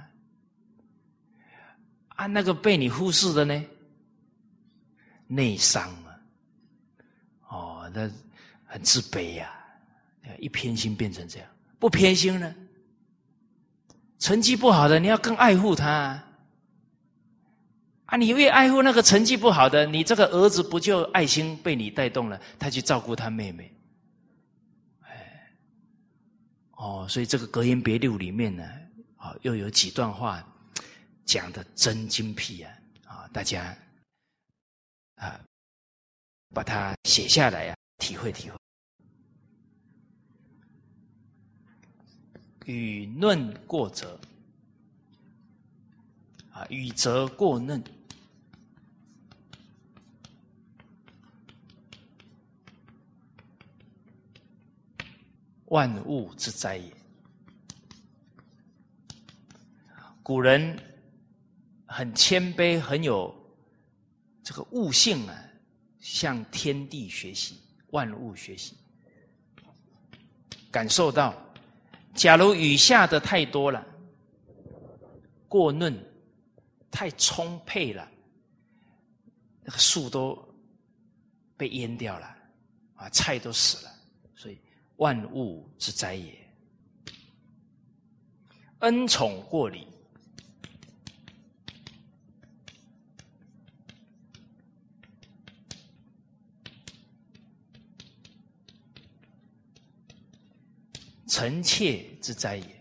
[2.10, 3.64] 啊，那个被你忽视的呢？
[5.26, 6.20] 内伤啊，
[7.48, 8.08] 哦，那
[8.64, 9.52] 很自卑呀，
[10.38, 11.48] 一偏心变成这样，
[11.78, 12.54] 不偏心呢？
[14.18, 16.23] 成绩不好的，你要更爱护他啊！
[18.06, 22.40] 啊你越爱护那个成绩不好的，你这个儿子不就爱心被你带动了？
[22.58, 23.72] 他去照顾他妹妹，
[25.00, 25.52] 哎，
[26.72, 28.64] 哦，所以这个《格言别录》里面呢。
[29.16, 30.46] 啊，又有几段话
[31.24, 32.70] 讲的真精辟啊！
[33.06, 33.74] 啊，大家
[35.14, 35.40] 啊，
[36.52, 38.56] 把它写下来呀，体会体会。
[42.66, 44.20] 与论过则
[46.54, 47.82] 啊，雨则过嫩，
[55.64, 56.92] 万物之灾也。
[60.22, 60.78] 古人
[61.86, 63.34] 很谦卑，很有
[64.44, 65.34] 这个悟性啊，
[65.98, 67.58] 向天地学习，
[67.90, 68.76] 万物学习，
[70.70, 71.34] 感受到，
[72.14, 73.84] 假如雨下的太多了，
[75.48, 75.92] 过嫩，
[76.94, 78.08] 太充沛了，
[79.64, 80.38] 那个树都
[81.56, 82.36] 被淹掉了，
[82.94, 83.92] 啊，菜都死了，
[84.36, 84.56] 所以
[84.98, 86.38] 万物之灾也。
[88.78, 89.88] 恩宠过礼。
[101.26, 102.73] 臣妾之灾也，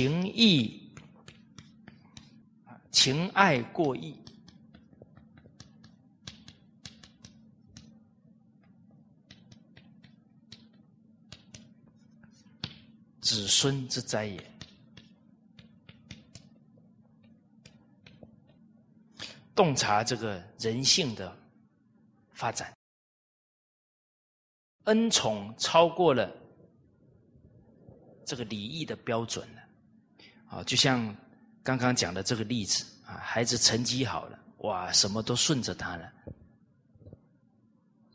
[0.00, 0.90] 情义
[2.90, 4.18] 情爱过义，
[13.20, 14.42] 子孙之灾也。
[19.54, 21.36] 洞察这个人性的。
[22.32, 22.74] 发展，
[24.84, 26.34] 恩宠超过了
[28.24, 29.46] 这个礼义的标准，
[30.50, 31.14] 啊，就像
[31.62, 36.12] 刚刚讲的这个例子啊，孩子成绩好了，哇，什么都顺着他了，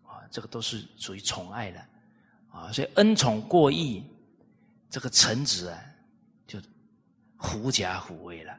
[0.04, 1.88] 啊，这个都是属于宠爱了，
[2.52, 4.04] 啊，所以恩宠过亿，
[4.90, 5.82] 这个臣子啊，
[6.46, 6.60] 就
[7.38, 8.56] 狐假虎威了，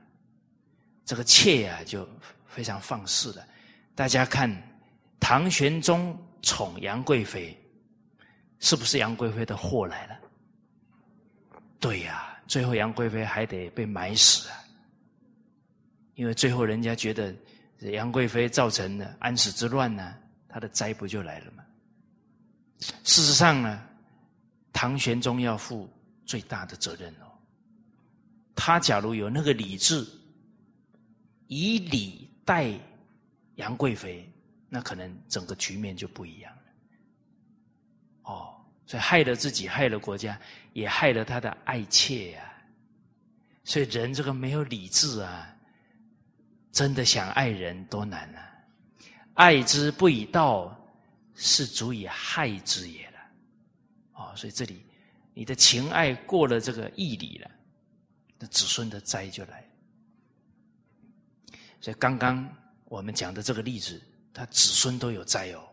[1.04, 2.08] 这个妾啊，就
[2.46, 3.46] 非常放肆了，
[3.94, 4.50] 大家看。
[5.18, 7.58] 唐玄宗宠杨贵妃，
[8.60, 10.16] 是不是杨贵妃的祸来了？
[11.80, 14.56] 对呀，最后杨贵妃还得被埋死啊！
[16.14, 17.34] 因为最后人家觉得
[17.80, 20.16] 杨贵妃造成的安史之乱呢，
[20.48, 21.64] 他的灾不就来了吗？
[23.04, 23.82] 事实上呢，
[24.72, 25.88] 唐玄宗要负
[26.24, 27.26] 最大的责任哦。
[28.54, 30.06] 他假如有那个理智，
[31.48, 32.72] 以礼待
[33.56, 34.30] 杨贵妃，
[34.68, 36.62] 那可能整个局面就不一样了。
[38.22, 40.40] 哦，所以害了自己，害了国家，
[40.76, 42.52] 也害了他的爱妾呀。
[43.64, 45.56] 所以人这个没有理智啊，
[46.70, 48.40] 真的想爱人多难啊！
[49.32, 50.78] 爱之不以道，
[51.34, 53.18] 是足以害之也了。
[54.12, 54.84] 哦，所以这里
[55.32, 57.50] 你的情爱过了这个义理了，
[58.38, 59.66] 那子孙的灾就来。
[61.80, 62.46] 所以刚刚
[62.84, 64.00] 我们讲的这个例子，
[64.34, 65.66] 他子孙都有灾哦。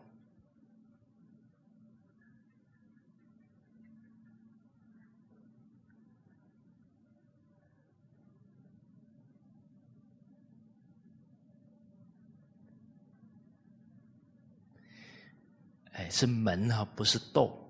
[15.94, 17.60] 哎，是门哈，不是斗。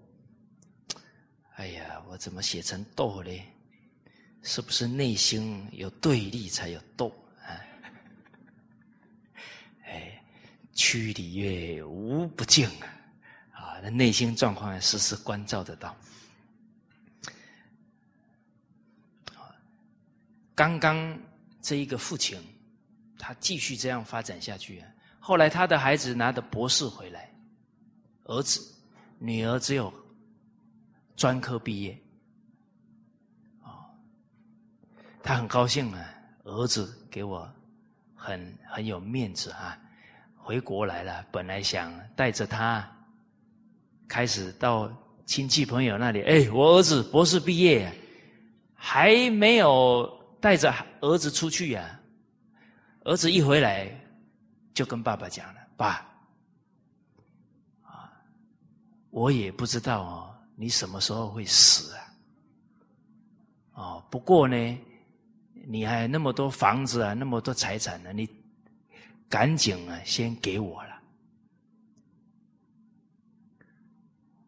[1.57, 3.31] 哎呀，我怎么写成斗呢？
[4.43, 7.09] 是不是内心有对立才有斗
[7.43, 7.53] 啊？
[9.85, 10.23] 哎，
[10.73, 12.89] 曲里月无不敬啊！
[13.53, 15.97] 啊，那内心状况时时关照得到。
[20.55, 21.19] 刚刚
[21.61, 22.41] 这一个父亲，
[23.19, 24.89] 他继续这样发展下去啊。
[25.21, 27.34] 后来他的孩子拿着博士回来。
[28.25, 28.61] 儿子、
[29.19, 29.93] 女儿只有
[31.17, 31.99] 专科毕业，
[33.63, 33.85] 啊，
[35.23, 36.11] 他很高兴啊。
[36.45, 37.51] 儿子给我
[38.15, 39.79] 很很有面子啊，
[40.37, 41.25] 回国来了。
[41.31, 42.87] 本来想带着他
[44.07, 44.93] 开始到
[45.25, 47.91] 亲戚朋友那里，哎，我儿子博士毕业，
[48.75, 50.07] 还没有
[50.41, 50.71] 带着
[51.01, 51.99] 儿子出去呀。
[53.05, 53.89] 儿子一回来
[54.75, 56.14] 就跟爸爸讲了，爸。
[59.15, 62.01] 我也不知道哦，你什么时候会死啊？
[63.75, 64.79] 哦，不过呢，
[65.69, 68.29] 你还那么多房子啊，那么多财产呢，你
[69.29, 71.01] 赶紧啊，先给我了。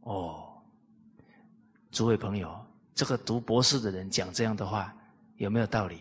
[0.01, 0.61] 哦，
[1.93, 2.61] 诸位朋友，
[2.93, 4.93] 这个读博士的人讲这样的话，
[5.37, 6.01] 有没有道理？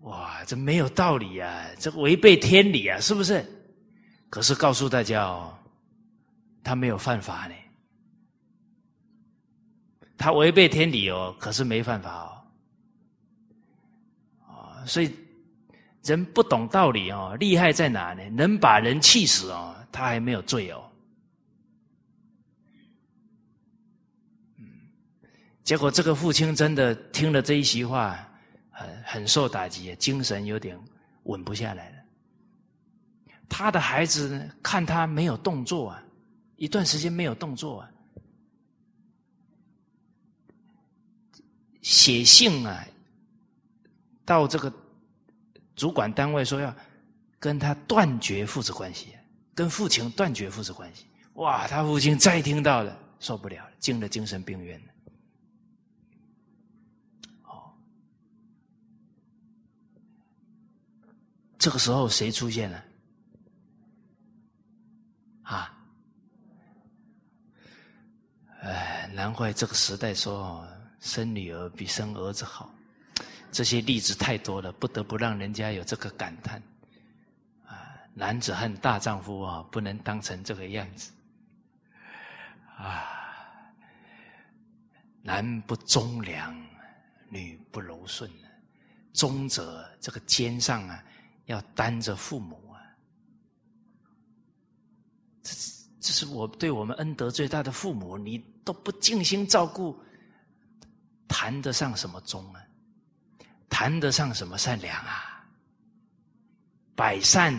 [0.00, 3.46] 哇，这没有道理啊，这违背天理啊，是不是？
[4.30, 5.52] 可是告诉大家哦，
[6.62, 7.54] 他没有犯法呢，
[10.16, 12.42] 他违背天理哦，可是没犯法
[14.46, 15.12] 哦，啊，所以
[16.04, 18.22] 人不懂道理哦，厉害在哪呢？
[18.30, 20.88] 能把人气死哦，他还没有罪哦。
[24.58, 24.64] 嗯，
[25.64, 28.16] 结果这个父亲真的听了这一席话，
[28.70, 30.78] 很很受打击，精神有点
[31.24, 31.99] 稳不下来了。
[33.50, 34.50] 他的孩子呢？
[34.62, 36.02] 看他没有动作啊，
[36.56, 37.90] 一段时间没有动作啊，
[41.82, 42.86] 写信啊，
[44.24, 44.72] 到这个
[45.74, 46.74] 主管单位说要
[47.40, 49.14] 跟他断绝父子关系，
[49.52, 51.04] 跟父亲断绝父子关系。
[51.34, 54.80] 哇，他父亲再听到了受不了了，进了精神病院。
[57.42, 57.74] 哦，
[61.58, 62.84] 这个时候谁出现了？
[65.42, 65.76] 啊，
[68.62, 70.66] 哎，难怪这个时代说
[71.00, 72.74] 生女儿比生儿子好，
[73.50, 76.62] 这些例子太多了，不得不让人家有这个感叹。
[77.66, 81.10] 啊，男子汉大丈夫啊，不能当成这个样子。
[82.76, 83.72] 啊，
[85.22, 86.54] 男不忠良，
[87.30, 88.30] 女不柔顺，
[89.14, 91.02] 忠者这个肩上啊，
[91.46, 92.80] 要担着父母啊。
[95.42, 99.94] 这是这是我对我们恩德最大的父母，你都不尽心照顾，
[101.28, 102.62] 谈得上什么忠啊？
[103.68, 105.46] 谈得上什么善良啊？
[106.96, 107.54] 百善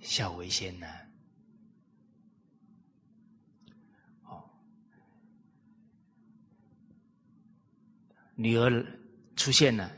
[0.00, 0.86] 孝为先呢？
[4.24, 4.48] 哦，
[8.36, 8.86] 女儿
[9.34, 9.90] 出现了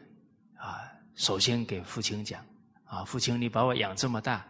[0.57, 2.45] 啊，首先给父亲讲
[2.87, 4.47] 啊，父亲，你把我养这么大。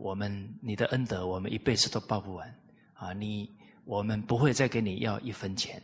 [0.00, 2.54] 我们你的恩德，我们一辈子都报不完
[2.94, 3.12] 啊！
[3.12, 3.50] 你
[3.84, 5.82] 我们不会再给你要一分钱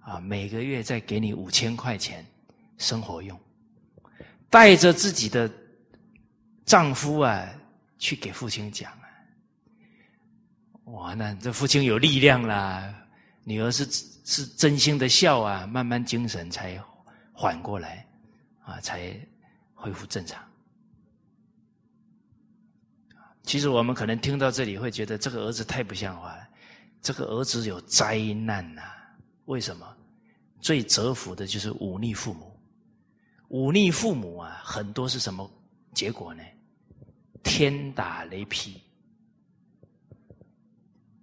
[0.00, 0.20] 啊！
[0.20, 2.24] 每个月再给你五千块钱
[2.76, 3.38] 生活用，
[4.48, 5.50] 带着自己的
[6.64, 7.48] 丈夫啊
[7.98, 9.08] 去给父亲讲啊！
[10.84, 12.94] 哇，那这父亲有力量啦！
[13.44, 13.84] 女儿是
[14.24, 16.78] 是真心的笑啊，慢慢精神才
[17.32, 18.06] 缓过来
[18.62, 19.14] 啊，才
[19.74, 20.42] 恢复正常。
[23.48, 26.46] 其实我们可能听到这里会觉得这个儿子太不像话了，
[27.00, 28.82] 这个儿子有灾难呐？
[29.46, 29.86] 为什么？
[30.60, 32.54] 最折服的就是忤逆父母，
[33.48, 35.50] 忤逆父母啊，很多是什么
[35.94, 36.42] 结果呢？
[37.42, 38.78] 天打雷劈。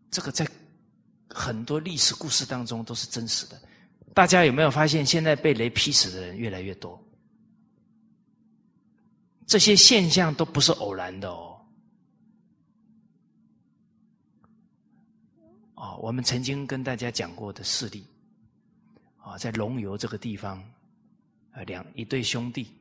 [0.10, 0.48] 这个在
[1.30, 3.62] 很多历史故事当中都是真实的。
[4.16, 7.00] 大家有没有发现，现在被雷劈死的人越来越多？
[9.46, 11.52] 这些现象都不是偶然的哦。
[15.86, 18.08] 啊，我们曾经跟大家讲过的事例，
[19.18, 20.58] 啊，在龙游这个地方，
[21.52, 22.74] 啊，两一对兄弟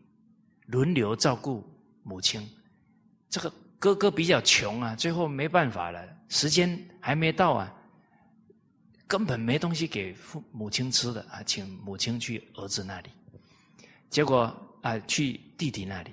[0.66, 1.62] 轮流照顾
[2.02, 2.48] 母亲，
[3.28, 7.70] 这个哥哥比较穷啊，最后没办法了，时间还没到啊，
[9.06, 13.10] 根本没东西给父母亲吃的啊，请母亲去儿子那里，
[14.08, 14.50] 结果
[14.80, 16.10] 啊，去弟弟那里。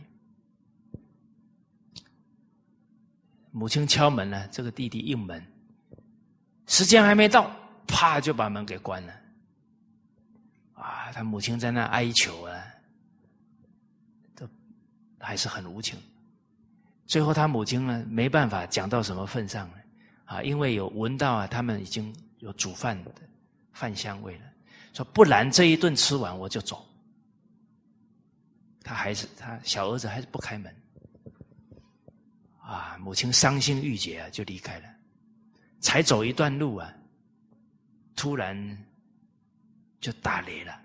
[3.54, 5.46] 母亲敲门了，这个弟弟应门，
[6.72, 7.54] 时间还没到，
[7.86, 9.14] 啪就把门给关了。
[10.74, 12.64] 啊，他母亲在那哀求啊，
[14.34, 14.48] 都
[15.20, 16.00] 还是很无情。
[17.06, 19.76] 最后他母亲呢，没办法讲到什么份上了
[20.24, 23.12] 啊，因为有闻到啊，他们已经有煮饭的
[23.74, 24.46] 饭香味了，
[24.94, 26.88] 说不然这一顿吃完我就走。
[28.82, 30.74] 他还是他小儿子还是不开门。
[32.62, 34.86] 啊，母亲伤心欲绝啊，就离开了。
[35.82, 36.94] 才走一段路啊，
[38.16, 38.86] 突然
[40.00, 40.80] 就打雷了，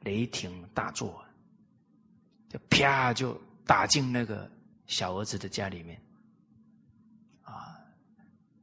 [0.00, 1.22] 雷霆大作，
[2.48, 4.50] 就啪就打进那个
[4.86, 6.00] 小儿子的家里面。
[7.42, 7.76] 啊，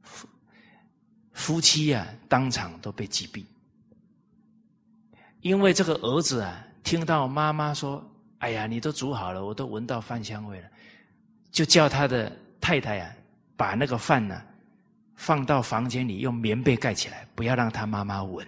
[0.02, 0.28] 夫
[1.32, 3.44] 夫妻啊，当场都被击毙，
[5.42, 8.02] 因为这个儿子啊，听到妈妈说
[8.40, 10.68] ：“哎呀，你都煮好了，我都闻到饭香味了。”
[11.52, 13.14] 就叫他的太太啊，
[13.56, 14.42] 把那个饭呢
[15.20, 18.46] 放到房间里，用棉被盖起来，不要让他妈妈闻。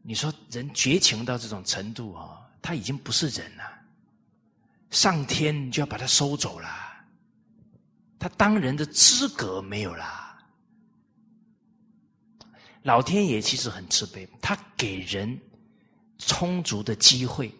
[0.00, 3.62] 你说人绝情到这种程度啊，他已经不是人了，
[4.90, 6.70] 上天就要把他收走了，
[8.18, 10.34] 他当人的资格没有啦。
[12.84, 15.38] 老天爷其实很慈悲，他给人
[16.16, 17.52] 充足的机会，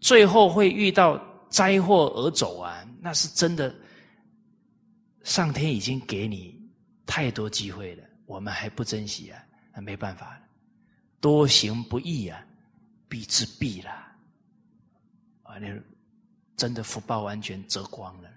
[0.00, 2.82] 最后会遇到灾祸而走啊。
[2.98, 3.74] 那是真的，
[5.22, 6.61] 上天已经给你
[7.14, 9.44] 太多机会了，我们还不珍惜啊？
[9.74, 10.40] 那没办法了，
[11.20, 12.42] 多行不义啊，
[13.06, 13.90] 必自毙了，
[15.42, 15.78] 啊，那
[16.56, 18.30] 真的福报完全折光了。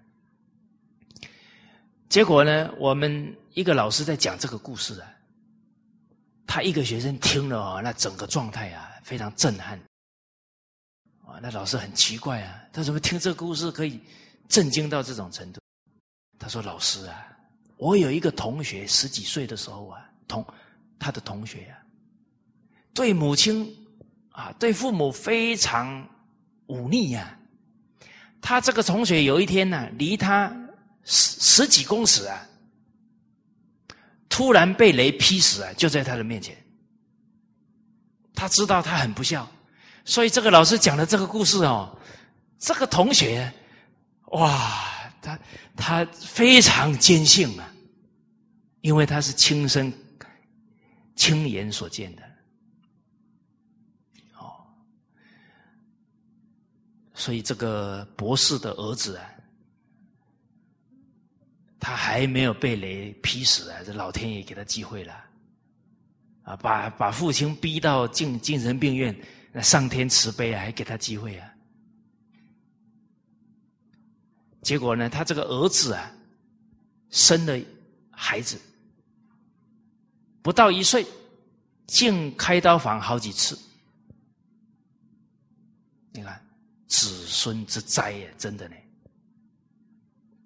[2.09, 5.09] 结果呢，我们一个老师在讲这个故事啊，
[6.45, 9.79] 他一个学生听了啊，那整个状态啊非常震撼，
[11.25, 14.01] 啊，那老师很奇怪啊，他怎么听这个故事可以？
[14.49, 15.61] 震惊到这种程度，
[16.37, 17.34] 他说：“老师啊，
[17.77, 20.45] 我有一个同学十几岁的时候啊，同
[20.97, 21.77] 他的同学啊，
[22.93, 23.75] 对母亲
[24.31, 26.07] 啊，对父母非常
[26.67, 27.37] 忤逆呀。
[28.41, 30.49] 他这个同学有一天呢，离他
[31.03, 32.47] 十十几公尺啊，
[34.29, 36.55] 突然被雷劈死啊，就在他的面前。
[38.33, 39.49] 他知道他很不孝，
[40.03, 41.97] 所以这个老师讲的这个故事哦，
[42.59, 43.51] 这个同学。”
[44.31, 44.83] 哇，
[45.21, 45.39] 他
[45.75, 47.71] 他非常坚信啊，
[48.81, 49.91] 因为他是亲身
[51.15, 52.21] 亲眼所见的，
[54.37, 54.65] 哦，
[57.13, 59.29] 所以这个博士的儿子啊，
[61.79, 65.13] 他还没有被雷劈死啊，这老天爷给他机会了，
[66.43, 69.15] 啊，把把父亲逼到进精神病院，
[69.51, 71.54] 那上天慈悲啊，还给他机会啊。
[74.65, 76.11] 结果呢，他这个儿子啊，
[77.11, 77.55] 生了
[78.09, 78.59] 孩子，
[80.41, 81.05] 不到一岁，
[81.85, 83.55] 进开刀房好几次。
[86.11, 86.43] 你看，
[86.87, 88.75] 子孙之灾呀，真的呢。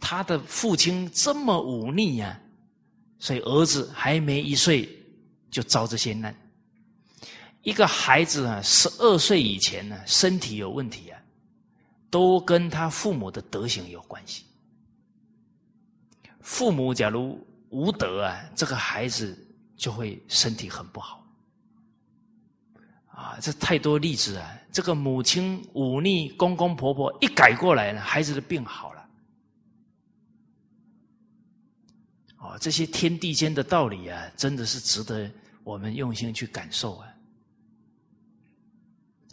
[0.02, 2.38] 他的父亲这么忤逆呀，
[3.20, 4.90] 所以儿子还没一岁
[5.50, 6.36] 就遭这些难。
[7.62, 11.19] 一个孩子啊，十二岁以前呢，身体有问题啊。
[12.10, 14.46] 都跟他父母的德行有关系。
[16.42, 19.38] 父母假如无德啊，这个孩子
[19.76, 21.24] 就会身体很不好。
[23.08, 24.58] 啊，这太多例子啊！
[24.72, 29.10] 这个母亲忤逆公公婆婆，一改过来呢，孩子的病好了。
[32.38, 35.30] 哦，这些天地间的道理啊，真的是值得
[35.64, 37.14] 我们用心去感受啊！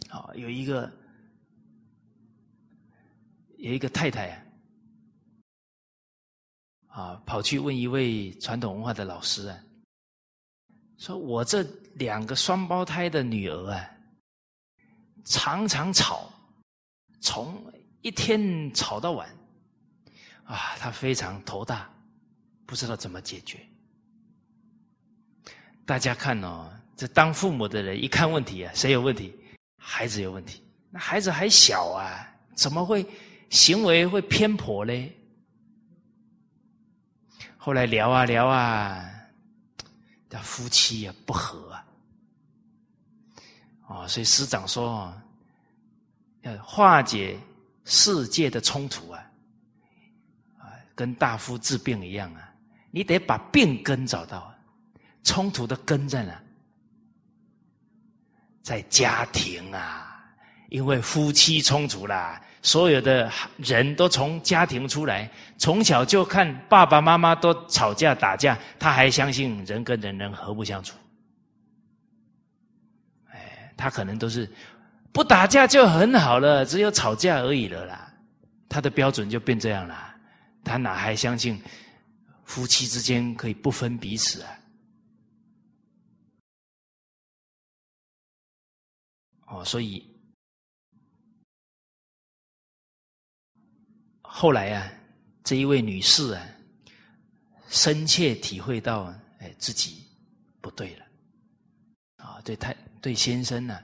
[0.09, 0.91] 好，有一个。
[3.57, 4.43] 有一个太太啊，
[6.87, 9.59] 啊，跑去问一位传统文化的老师啊，
[10.97, 11.63] 说我这
[11.95, 13.89] 两个双胞胎的女儿啊，
[15.25, 16.31] 常常吵，
[17.19, 17.61] 从
[18.01, 19.27] 一天吵到晚，
[20.43, 21.89] 啊，他非常头大，
[22.65, 23.59] 不知道怎么解决。
[25.85, 29.33] 大家看哦，这当父母的人一看问题啊，谁有问题？
[29.77, 30.63] 孩子有问题。
[30.89, 33.05] 那孩子还小啊，怎么会
[33.49, 35.15] 行为会偏颇嘞？
[37.57, 39.09] 后来聊啊聊啊，
[40.29, 41.85] 他夫妻也不和啊，
[43.87, 45.13] 哦，所以师长说，
[46.41, 47.37] 要化解
[47.83, 49.31] 世界的冲突啊，
[50.59, 52.53] 啊，跟大夫治病一样啊，
[52.91, 54.53] 你得把病根找到。
[55.23, 56.41] 冲突的根在哪？
[58.63, 60.25] 在家庭啊，
[60.69, 70.97] 因为夫妻冲突啦，所有的人都从家庭出来，从小就看爸爸妈妈都吵架打架，他还相信人跟人能和睦相处。
[73.31, 74.51] 哎，他可能都是
[75.13, 78.13] 不打架就很好了，只有吵架而已了啦。
[78.67, 80.13] 他的标准就变这样了，
[80.65, 81.57] 他哪还相信
[82.43, 84.59] 夫妻之间可以不分彼此啊？
[89.45, 90.05] 哦，所以
[94.39, 94.93] 后来啊，
[95.43, 96.47] 这一位女士啊，
[97.69, 100.05] 深切体会到，哎，自己
[100.61, 101.05] 不对了，
[102.17, 102.71] 啊，对太
[103.01, 103.83] 对先生呢，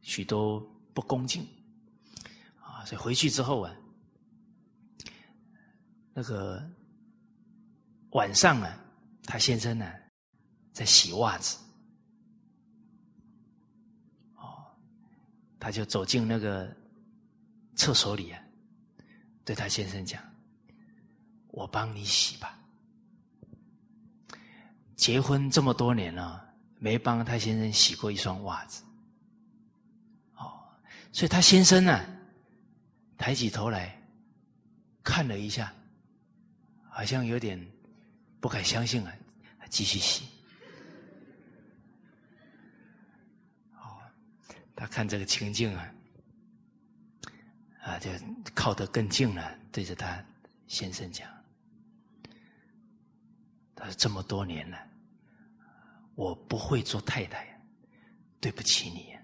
[0.00, 0.58] 许多
[0.94, 1.46] 不恭敬，
[2.58, 3.76] 啊，所以回去之后啊，
[6.14, 6.66] 那个
[8.12, 8.82] 晚上啊，
[9.24, 9.92] 他先生呢，
[10.72, 11.58] 在洗袜子。
[14.36, 14.64] 哦
[15.60, 16.74] 他就走进那个
[17.76, 18.42] 厕所里啊，
[19.44, 20.22] 对他先生讲
[21.48, 22.58] ：“我帮你洗吧。”
[24.96, 28.82] 结婚这么多年了，没帮他先生洗过一双袜子。
[30.36, 30.62] 哦，
[31.12, 32.04] 所以他先生呢，
[33.18, 34.00] 抬起头来
[35.02, 35.74] 看了一下，
[36.88, 37.60] 好像有点
[38.40, 39.12] 不敢相信啊，
[39.68, 40.24] 继续洗。
[43.76, 43.98] 哦
[44.76, 45.92] 他看这个情境啊，
[47.84, 48.10] 啊，就
[48.54, 50.24] 靠得更近了，对着他
[50.66, 51.28] 先生讲
[53.76, 54.78] ：“他说这么多年了，
[56.14, 57.46] 我不会做太太，
[58.40, 59.14] 对不起你。”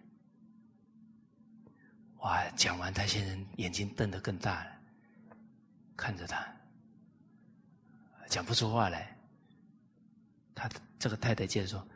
[2.20, 2.46] 哇！
[2.50, 4.70] 讲完，他先生眼睛瞪得更大了，
[5.96, 6.46] 看着他，
[8.28, 9.16] 讲不出话来。
[10.54, 11.88] 他这个太太接着说：“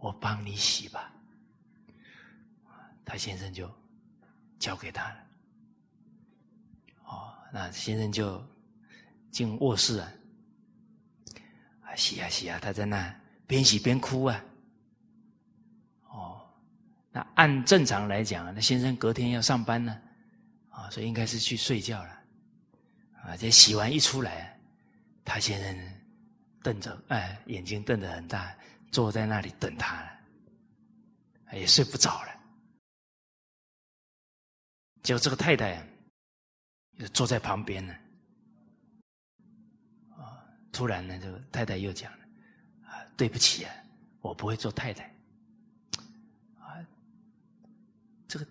[0.00, 1.12] 我帮你洗吧。”
[3.04, 3.70] 他先生就
[4.58, 5.27] 交给他了，
[7.52, 8.42] 那先生就
[9.30, 10.12] 进卧室啊，
[11.82, 13.14] 啊洗啊洗啊，他在那
[13.46, 14.44] 边洗边哭啊，
[16.10, 16.40] 哦，
[17.10, 20.00] 那按正常来讲，那先生隔天要上班呢，
[20.68, 22.20] 啊，所以应该是去睡觉了，
[23.22, 24.58] 啊，这洗完一出来，
[25.24, 26.00] 他先生
[26.62, 28.54] 瞪着，哎，眼睛瞪得很大，
[28.90, 32.28] 坐在那里等他了，也睡不着了。
[35.02, 35.86] 结果这个太太啊，
[37.12, 37.94] 坐在旁边呢，
[40.16, 40.42] 啊，
[40.72, 42.18] 突然呢，这个太太又讲了
[42.88, 43.72] ：“啊，对不起啊，
[44.20, 45.04] 我不会做太太。”
[46.58, 46.74] 啊，
[48.26, 48.46] 这个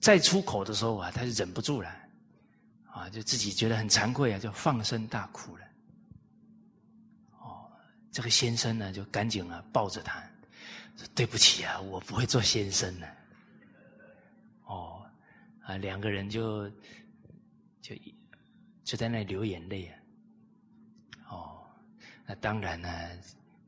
[0.00, 1.94] 再出口的时候啊，他就忍不住了，
[2.86, 5.64] 啊，就自己觉得很惭愧啊，就放声大哭了。
[7.38, 7.70] 哦，
[8.10, 10.20] 这个先生呢，就赶紧啊抱着他
[10.96, 13.06] 说：“对不起啊，我不会做先生呢。”
[15.62, 16.68] 啊，两个人就
[17.80, 17.94] 就
[18.84, 19.98] 就在那流眼泪啊！
[21.30, 21.66] 哦，
[22.26, 22.88] 那当然呢，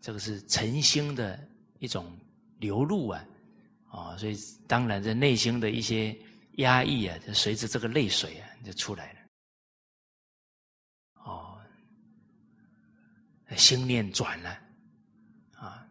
[0.00, 1.48] 这个是诚心的
[1.78, 2.18] 一种
[2.58, 3.24] 流露啊！
[3.90, 4.36] 哦，所以
[4.66, 6.18] 当然这内心的一些
[6.58, 9.20] 压抑啊，就随着这个泪水啊，就出来了。
[11.24, 11.60] 哦，
[13.56, 14.58] 心念转了
[15.54, 15.88] 啊！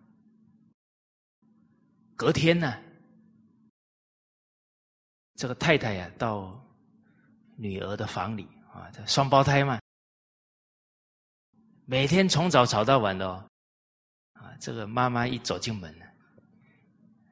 [2.16, 2.78] 隔天呢？
[5.36, 6.64] 这个太太呀，到
[7.56, 9.80] 女儿的房里啊，这双胞胎嘛，
[11.86, 13.46] 每天从早吵到晚的哦，
[14.34, 16.06] 啊，这个妈妈一走进门呢，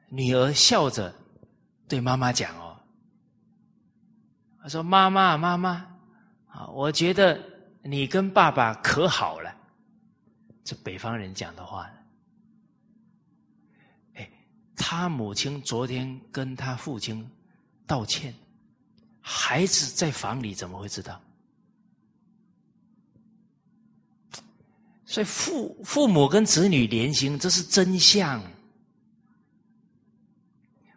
[0.08, 1.14] 女儿笑着
[1.88, 2.76] 对妈妈讲哦，
[4.62, 5.70] 她说：“妈妈，妈妈，
[6.46, 7.42] 啊，我觉得
[7.82, 9.56] 你跟爸爸可好了。”
[10.62, 11.90] 这北方人讲的话。
[14.14, 14.30] 哎，
[14.76, 17.28] 他母亲昨天跟他父亲。
[17.86, 18.32] 道歉，
[19.20, 21.20] 孩子在房里怎么会知道？
[25.04, 28.40] 所以父父母跟子女连心，这是真相。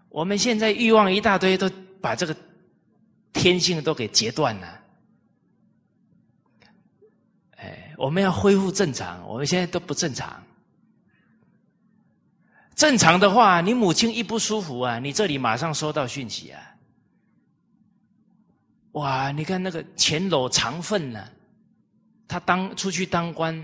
[0.10, 1.68] 我们现在欲望一大堆，都
[2.00, 2.38] 把这个
[3.34, 4.80] 天性都给截断了。
[7.58, 10.44] 哎，我们要恢复正常，我们现在都不正常。
[12.76, 16.73] 正常的话，你母亲一不舒服啊，你这里马上收到讯息啊。
[18.94, 21.28] 哇，你看那个前篓藏粪呢，
[22.28, 23.56] 他当出去当官，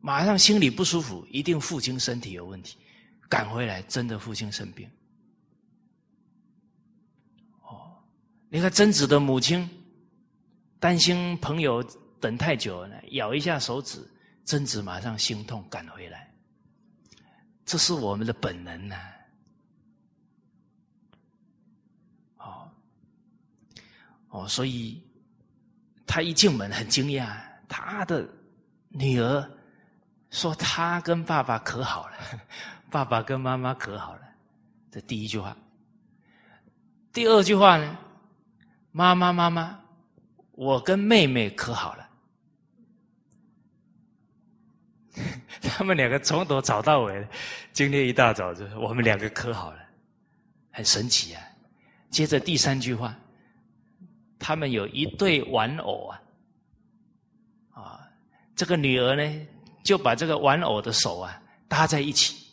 [0.00, 2.76] 马上心里不舒服，一定父亲身体有问题，
[3.28, 4.88] 赶回来真的父亲生病。
[7.62, 7.96] 哦，
[8.50, 9.68] 你看贞子的母亲
[10.78, 11.82] 担心朋友
[12.20, 14.06] 等太久了，咬一下手指，
[14.44, 16.30] 贞子马上心痛赶回来，
[17.64, 18.96] 这是我们的本能呐。
[24.30, 25.02] 哦，所以
[26.06, 27.36] 他一进门很惊讶，
[27.68, 28.26] 他的
[28.88, 29.50] 女儿
[30.30, 32.16] 说：“他跟爸爸可好了，
[32.90, 34.22] 爸爸跟妈妈可好了。”
[34.90, 35.56] 这第一句话。
[37.12, 37.98] 第二句话呢？
[38.92, 39.78] 妈妈妈妈，
[40.52, 42.08] 我跟妹妹可好了。
[45.62, 47.28] 他们两个从头吵到尾，
[47.72, 49.78] 今天一大早就我们两个可好了，
[50.70, 51.42] 很神奇啊。
[52.10, 53.12] 接着第三句话。
[54.40, 56.22] 他们有一对玩偶啊，
[57.72, 58.00] 啊，
[58.56, 59.46] 这个女儿呢
[59.84, 61.38] 就把这个玩偶的手啊
[61.68, 62.46] 搭在一起，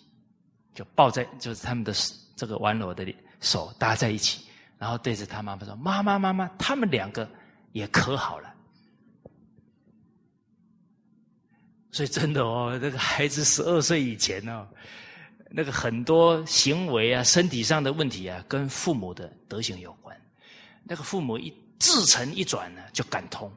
[0.76, 1.94] 就抱在就是他们的
[2.36, 3.08] 这个玩偶的
[3.40, 4.46] 手搭在一起，
[4.78, 7.26] 然后对着他妈妈说：“妈妈妈妈，他们两个
[7.72, 8.54] 也可好了。”
[11.90, 14.68] 所以真的哦，这个孩子十二岁以前哦，
[15.50, 20.14] 那个很多行为啊、身体上的问题啊，跟父母的德行有关。
[20.84, 21.54] 那个父母一。
[21.80, 23.52] 自成一转呢，就感通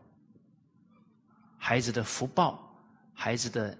[1.59, 2.75] 孩子的福报，
[3.15, 3.77] 孩子的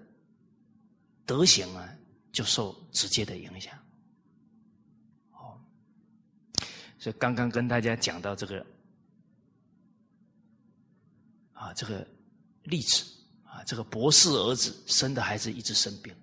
[1.25, 1.87] 德行啊，
[2.31, 3.77] 就受直接的影响。
[5.33, 5.59] 哦，
[6.99, 8.65] 所以刚刚跟大家讲到这个
[11.53, 12.07] 啊，这个
[12.63, 13.05] 例子
[13.45, 16.15] 啊，这个博士儿子生的孩子一直生病，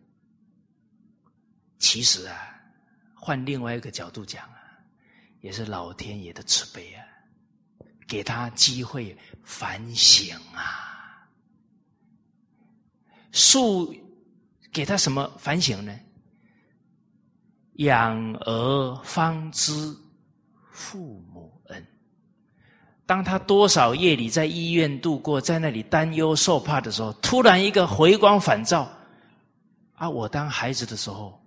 [1.79, 2.61] 其实啊，
[3.14, 4.79] 换另外一个角度讲啊，
[5.41, 7.05] 也是老天爷的慈悲啊。
[8.09, 11.28] 给他机会反省啊！
[13.30, 13.94] 树
[14.72, 15.94] 给他什么反省呢？
[17.74, 19.94] 养儿方知
[20.72, 21.86] 父母恩。
[23.04, 28.90] 当他多少夜里在医院度过，在那里担忧受怕的时候，突然一个回光返照
[29.94, 30.09] 啊！
[30.09, 31.40] 我当孩子的时候，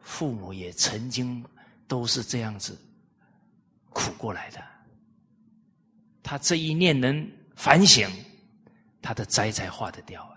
[0.00, 1.44] 父母也曾经
[1.86, 2.78] 都是这样子
[3.90, 4.73] 苦过来的。
[6.24, 8.08] 他这一念能反省，
[9.02, 10.34] 他的灾才化得掉啊！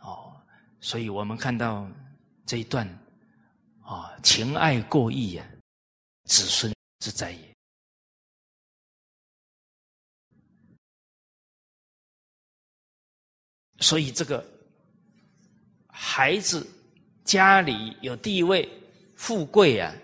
[0.00, 0.42] 哦，
[0.80, 1.88] 所以我们看到
[2.44, 2.86] 这一段
[3.82, 5.48] 啊，情爱过意呀，
[6.24, 7.54] 子孙之灾也。
[13.78, 14.44] 所以这个
[15.86, 16.68] 孩子
[17.24, 18.68] 家里有地位、
[19.14, 19.94] 富贵啊，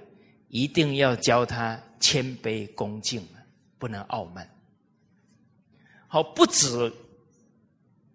[0.48, 3.26] 一定要教他谦卑恭敬。
[3.86, 4.50] 不能傲慢，
[6.08, 6.92] 好不止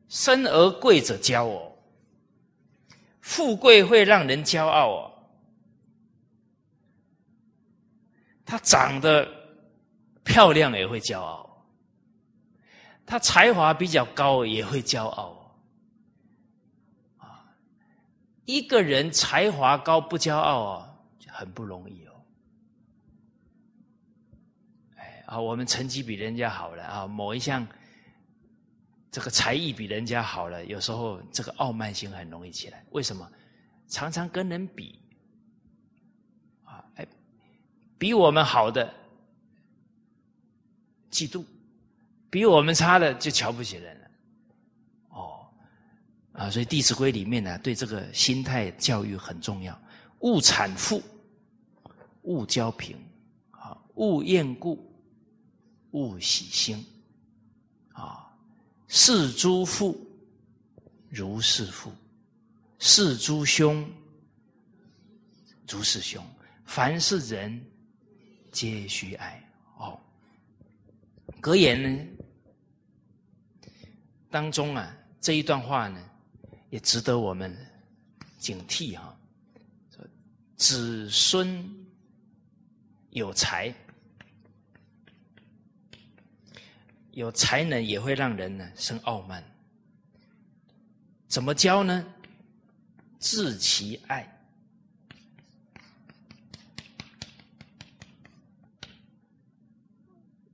[0.10, 1.72] 生而贵者骄哦，
[3.22, 5.14] 富贵会让人骄傲哦。
[8.44, 9.26] 他长得
[10.26, 11.66] 漂亮也会骄傲，
[13.06, 15.56] 他才华比较高也会骄傲
[17.16, 17.48] 啊。
[18.44, 20.94] 一个人才华高不骄傲啊，
[21.30, 22.11] 很不容易哦。
[25.32, 27.66] 啊，我们成绩比人家好了啊，某一项
[29.10, 32.86] 这个才艺比人家好了，有时候这个傲慢心很容易起来。
[32.92, 33.26] 为什么？
[33.88, 35.00] 常常跟人比
[36.66, 37.08] 啊，哎，
[37.98, 38.94] 比我们好的
[41.10, 41.46] 嫉妒，
[42.30, 44.12] 比我们差的就瞧不起人了。
[45.12, 45.48] 哦，
[46.34, 49.82] 啊，所以《弟子规》里面呢，对这个心态教育很重要。
[50.20, 51.02] 勿产富，
[52.24, 52.98] 勿骄贫，
[53.52, 54.91] 啊，勿厌故。
[55.92, 56.86] 勿喜心，
[57.94, 58.28] 啊！
[58.88, 60.00] 视诸父
[61.10, 61.94] 如是父，
[62.80, 63.90] 视诸兄
[65.68, 66.26] 如是兄。
[66.66, 67.64] 凡是人，
[68.52, 69.42] 皆须爱。
[69.78, 70.00] 哦，
[71.40, 72.08] 格言呢
[74.30, 76.02] 当中啊，这一段话呢，
[76.70, 77.56] 也值得我们
[78.38, 79.18] 警惕哈。
[80.58, 81.88] 子孙
[83.10, 83.74] 有才。
[87.12, 89.44] 有才能也会让人呢生傲慢，
[91.28, 92.06] 怎么教呢？
[93.20, 94.28] 治其爱，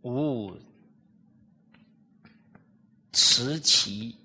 [0.02, 0.54] 勿
[3.14, 4.16] 持其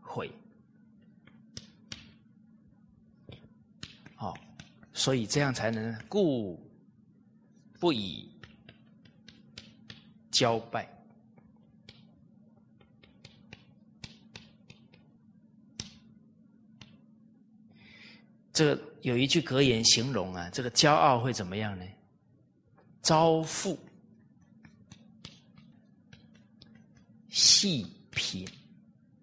[0.00, 0.30] 悔。
[4.14, 4.34] 好，
[4.94, 6.58] 所以这样才能故
[7.78, 8.30] 不以
[10.40, 10.88] 交拜。
[18.50, 21.84] 这个有一句格言形容啊，这个骄傲会怎么样呢？
[23.02, 23.78] 招富
[27.28, 28.48] 细贫，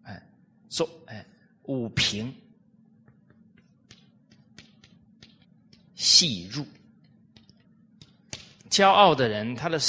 [0.04, 0.22] 哎，
[0.70, 1.26] 做哎，
[1.64, 2.32] 五贫
[5.96, 6.64] 细入。
[8.70, 9.80] 骄傲的人，他的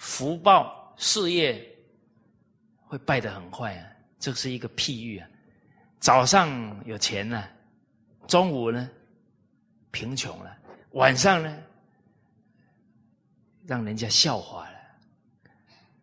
[0.00, 1.62] 福报事业
[2.80, 3.86] 会败得很快啊！
[4.18, 5.28] 这是一个譬喻啊。
[5.98, 7.46] 早上有钱呢。
[8.26, 8.88] 中午呢，
[9.90, 10.56] 贫穷了；
[10.92, 11.62] 晚上呢，
[13.66, 14.78] 让人家笑话了，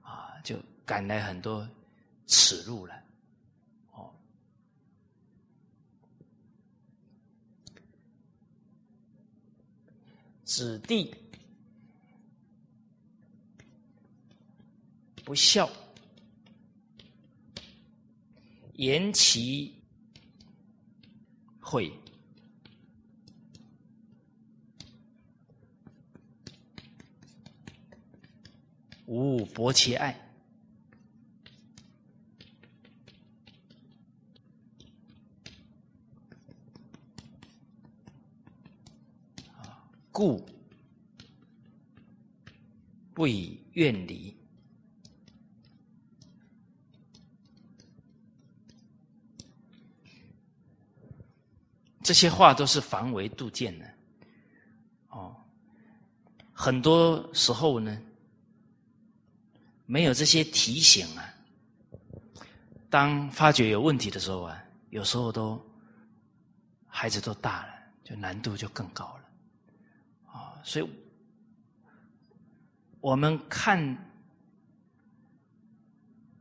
[0.01, 1.67] 啊，就赶来很多
[2.27, 2.93] 耻辱了。
[3.93, 4.13] 哦，
[10.43, 11.15] 子弟
[15.27, 15.69] 不孝，
[18.75, 19.75] 言其
[21.59, 21.91] 悔。
[29.05, 30.17] 无薄其爱，
[40.09, 40.47] 故
[43.13, 44.33] 不以怨离。
[52.07, 53.85] 这些话都是防微杜渐的，
[55.09, 55.35] 哦，
[56.53, 58.01] 很多时候呢。
[59.89, 61.33] 没有这些提醒啊，
[62.89, 65.57] 当发觉有问题的时候啊，有时候都
[66.85, 69.23] 孩子都大了，就难度就更高了
[70.29, 70.59] 啊。
[70.61, 70.89] 所以，
[72.99, 73.77] 我们看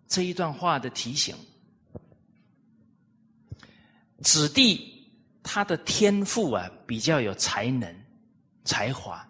[0.08, 1.36] 这一段话的提醒，
[4.24, 4.95] 子弟
[5.49, 8.05] 他的天赋啊，比较有才能、
[8.64, 9.24] 才华，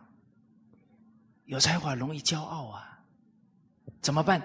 [1.45, 2.99] 有才华容易骄傲啊。
[4.01, 4.41] 怎么办？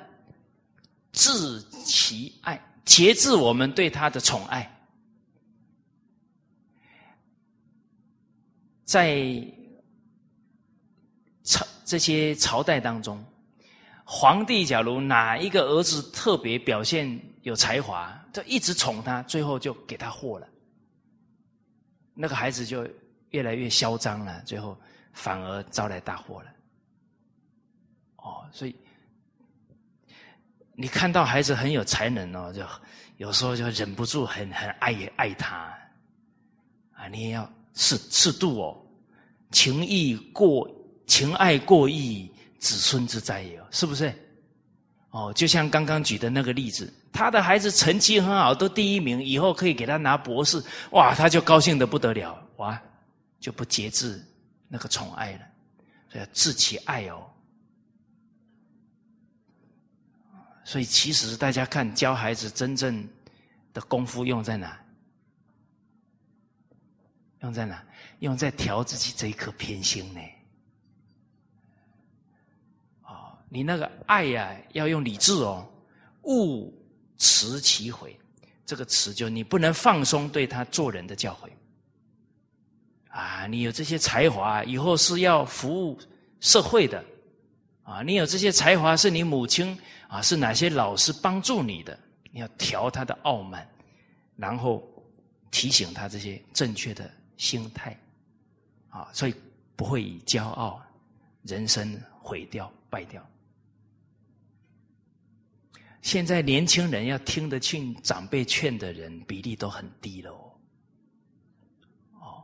[1.13, 4.69] 治其爱，节制我们对他的宠爱。
[8.83, 9.41] 在
[11.43, 13.23] 朝这些朝代当中，
[14.03, 20.47] 皇帝假如哪一个儿子特别表现有才华，就一直宠他，最后就给他祸了。
[22.13, 22.87] 那个孩子就
[23.29, 24.77] 越来越嚣张了，最后
[25.13, 26.49] 反而招来大祸了。
[28.17, 28.75] 哦，所以。
[30.73, 32.65] 你看到孩子很有才能哦，就
[33.17, 35.77] 有时候就忍不住很很爱爱他，
[36.93, 38.85] 啊，你也要适适度哦，
[39.51, 40.67] 情义过
[41.05, 44.11] 情爱过意，子孙之灾也，是不是？
[45.11, 52.81] 哦，就像刚刚举的那个例子，他的孩子成绩很好，都第一名，以后可以给他拿博士，哇，他就高兴的不得了，哇，
[53.39, 54.21] 就不节制
[54.67, 55.39] 那个宠爱了，
[56.09, 57.27] 所以要治其爱哦。
[60.63, 63.05] 所以，其实大家看教孩子真正
[63.73, 64.79] 的功夫用在哪？
[67.41, 67.83] 用在哪？
[68.19, 70.21] 用在调自己这一颗偏心呢？
[73.03, 75.69] 哦，你那个爱呀，要用理智哦，
[76.21, 76.73] 勿
[77.17, 78.17] 持其悔。
[78.65, 81.49] 这个词就你不能放松对他做人的教诲。
[83.09, 85.99] 啊，你有这些才华，以后是要服务
[86.39, 87.03] 社会的。
[87.83, 89.77] 啊，你有这些才华，是你母亲。
[90.07, 91.97] 啊，是哪些老师帮助你的？
[92.31, 93.69] 你要调他的傲慢，
[94.37, 94.81] 然后
[95.51, 97.97] 提醒他这些正确的心态，
[98.89, 99.35] 啊，所以
[99.75, 100.81] 不会以骄傲，
[101.43, 103.25] 人生毁掉败掉。
[106.01, 110.51] 现在年轻人要听得进长辈劝的人比例都很低了哦，
[112.19, 112.43] 哦，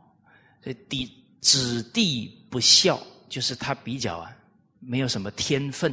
[0.62, 4.36] 所以弟子弟不孝，就是他比较啊，
[4.78, 5.92] 没有什么天分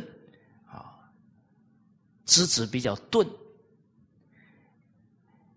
[0.68, 0.94] 啊。
[2.26, 3.28] 资质比较钝，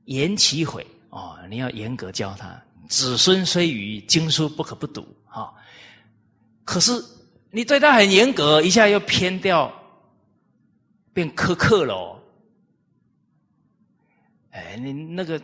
[0.06, 2.62] 言其悔哦，你要严格教他。
[2.88, 5.52] 子孙虽愚，经书不可不读啊。
[6.64, 6.92] 可是
[7.50, 9.70] 你对他很严格，一下又偏掉，
[11.18, 11.94] 变苛刻了。
[11.94, 12.22] 哦
[14.52, 15.40] 哎，你那个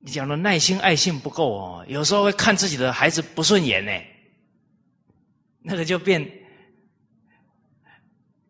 [0.00, 3.92] 你讲的耐心、爱心不够哦，有时候会看自己的孩子不顺眼呢，
[5.60, 6.26] 那个就变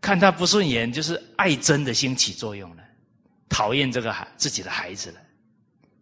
[0.01, 2.85] 看他不顺眼，就是爱憎的心起作用了，
[3.49, 5.21] 讨厌这个孩自己的孩子了，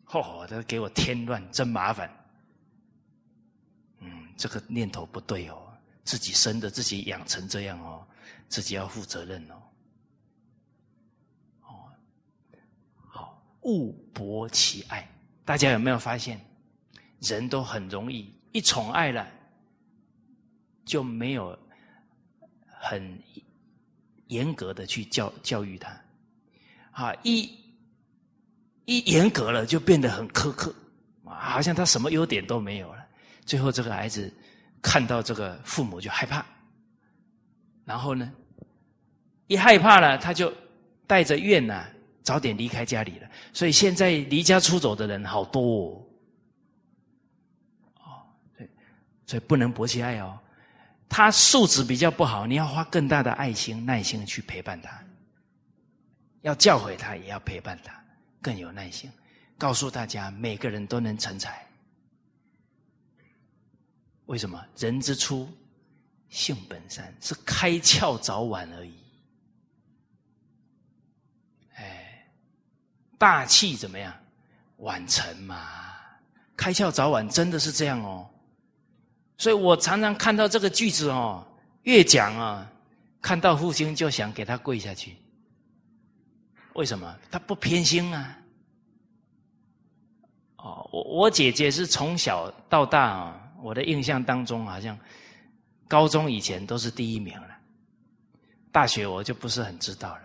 [0.04, 2.10] 吼哦，他给我添乱，真麻烦。
[4.00, 5.72] 嗯，这个念头不对哦，
[6.04, 8.06] 自己生的，自己养成这样哦，
[8.48, 9.54] 自己要负责任哦。
[13.62, 15.08] 误博其爱，
[15.44, 16.40] 大家有没有发现，
[17.20, 19.26] 人都很容易一宠爱了，
[20.84, 21.56] 就没有
[22.66, 23.18] 很
[24.26, 25.88] 严格的去教教育他，
[26.90, 27.42] 啊，一
[28.84, 30.74] 一严格了就变得很苛刻，
[31.24, 33.06] 啊，好像他什么优点都没有了。
[33.46, 34.32] 最后这个孩子
[34.80, 36.44] 看到这个父母就害怕，
[37.84, 38.32] 然后呢，
[39.46, 40.52] 一害怕了，他就
[41.06, 41.88] 带着怨呐。
[42.22, 46.06] 早点离开家里了，所以现在离家出走的人好多
[47.96, 48.22] 哦，
[48.56, 48.68] 对，
[49.26, 50.38] 所以不能博其爱哦。
[51.08, 55.04] 他素质比较不好，你要花更大的爱心、耐心去陪伴他，
[56.40, 57.92] 要教诲他，也要陪伴他，
[58.40, 59.10] 更有耐心，
[59.58, 61.66] 告诉大家每个人都能成才。
[64.26, 64.64] 为什么？
[64.78, 65.46] 人之初，
[66.30, 69.01] 性本善，是开窍早晚而已。
[73.22, 74.12] 大器怎么样？
[74.78, 75.64] 晚成嘛，
[76.56, 78.28] 开窍早晚真的是这样哦。
[79.38, 81.46] 所以我常常看到这个句子哦，
[81.84, 82.68] 越讲啊，
[83.20, 85.16] 看到父亲就想给他跪下去。
[86.74, 87.16] 为什么？
[87.30, 88.36] 他不偏心啊。
[90.56, 94.98] 哦，我我姐姐是从小到大啊，我的印象当中好像
[95.86, 97.56] 高中以前都是第一名了，
[98.72, 100.22] 大学我就不是很知道了。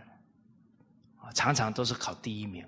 [1.35, 2.65] 常常都是考第一名。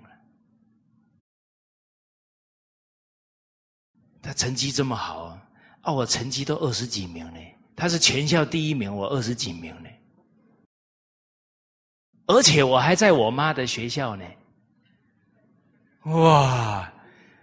[4.22, 5.38] 他成绩这么好
[5.82, 5.92] 啊！
[5.92, 7.40] 我成绩都二十几名呢，
[7.74, 9.88] 他是全校第一名，我二十几名呢。
[12.26, 14.24] 而且我还在我妈的学校呢。
[16.04, 16.92] 哇！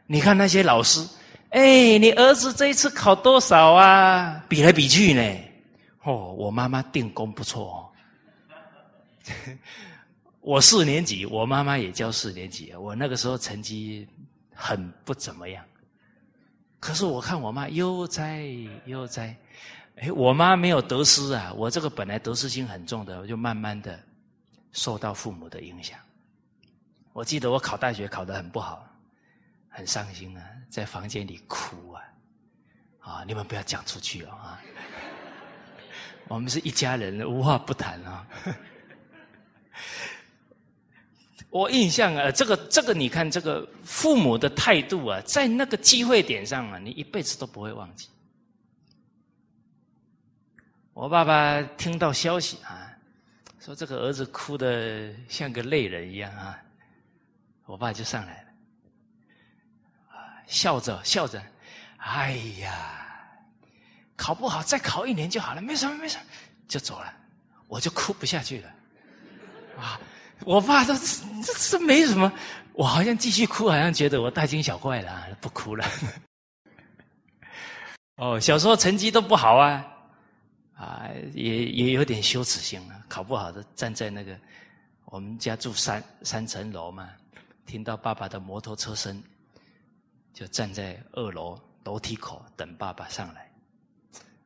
[0.05, 1.05] 你看那些老师，
[1.49, 4.45] 哎，你儿子这一次考多少啊？
[4.47, 5.39] 比来比去呢。
[6.03, 7.77] 哦，我妈妈定功不错哦。
[10.39, 14.07] 我四年级，我妈妈也教四年级，我那个时候成绩
[14.53, 15.65] 很不怎么样。
[16.79, 18.45] 可是我看我妈悠哉
[18.85, 19.35] 悠哉，
[19.95, 21.51] 哎，我妈没有得失啊。
[21.53, 23.99] 我这个本来得失心很重的，我就慢慢的
[24.71, 25.99] 受到父母的影响。
[27.13, 28.87] 我记得我考大学考得很不好，
[29.69, 32.03] 很伤心啊，在房间里哭啊。
[32.99, 34.61] 啊，你们不要讲出去哦啊！
[36.27, 38.27] 我们是一家人，无话不谈啊。
[41.49, 48.09] 我印象啊，这个这个，你看这个父母的态度啊，在那个机会点上啊，你一辈子都不会忘记。
[50.93, 52.91] 我爸爸听到消息啊，
[53.59, 56.59] 说这个儿子哭的像个泪人一样啊，
[57.65, 58.49] 我爸就上来了，
[60.47, 61.41] 笑着笑着，
[61.97, 63.07] 哎呀，
[64.15, 66.23] 考不好再考一年就好了，没什么没什么，
[66.67, 67.13] 就走了，
[67.67, 68.69] 我就哭不下去了，
[69.79, 69.99] 啊。
[70.45, 70.95] 我爸说
[71.43, 72.31] ：“这这没什么。”
[72.73, 75.83] 我好像继续哭，好像觉得我大惊小怪了，不哭了。
[78.17, 79.85] 哦，小时候成绩都不好啊，
[80.75, 84.37] 啊，也也有点羞耻心啊，考不好的站在那个
[85.05, 87.09] 我们家住三三层楼嘛，
[87.65, 89.23] 听到爸爸的摩托车声，
[90.33, 93.51] 就站在二楼楼梯口等爸爸上来。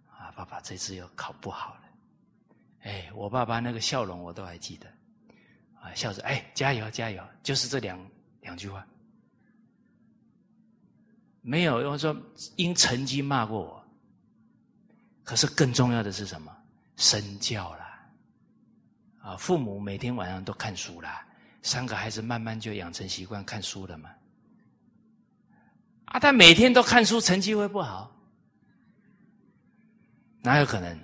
[0.09, 1.81] 啊，爸爸这次又考不好了。
[2.83, 4.87] 哎，我爸爸那个笑容我都还记得。
[5.81, 7.99] 啊，笑着，哎，加油，加油，就是这两
[8.41, 8.87] 两句话，
[11.41, 12.15] 没有用说
[12.55, 13.83] 因成绩骂过我。
[15.23, 16.55] 可是更重要的是什么？
[16.97, 18.09] 身教啦，
[19.21, 21.25] 啊，父母每天晚上都看书啦，
[21.61, 24.09] 三个孩子慢慢就养成习惯看书了嘛。
[26.05, 28.15] 啊，他每天都看书，成绩会不好？
[30.41, 30.99] 哪有可能？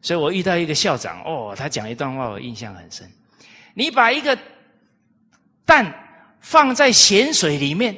[0.00, 3.10] 所以我遇到一个校长，哦，他讲一段话，我印象很深。
[3.74, 4.36] 你把一个
[5.64, 5.92] 蛋
[6.40, 7.96] 放在咸水里面，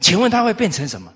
[0.00, 1.12] 请问它会变成什么？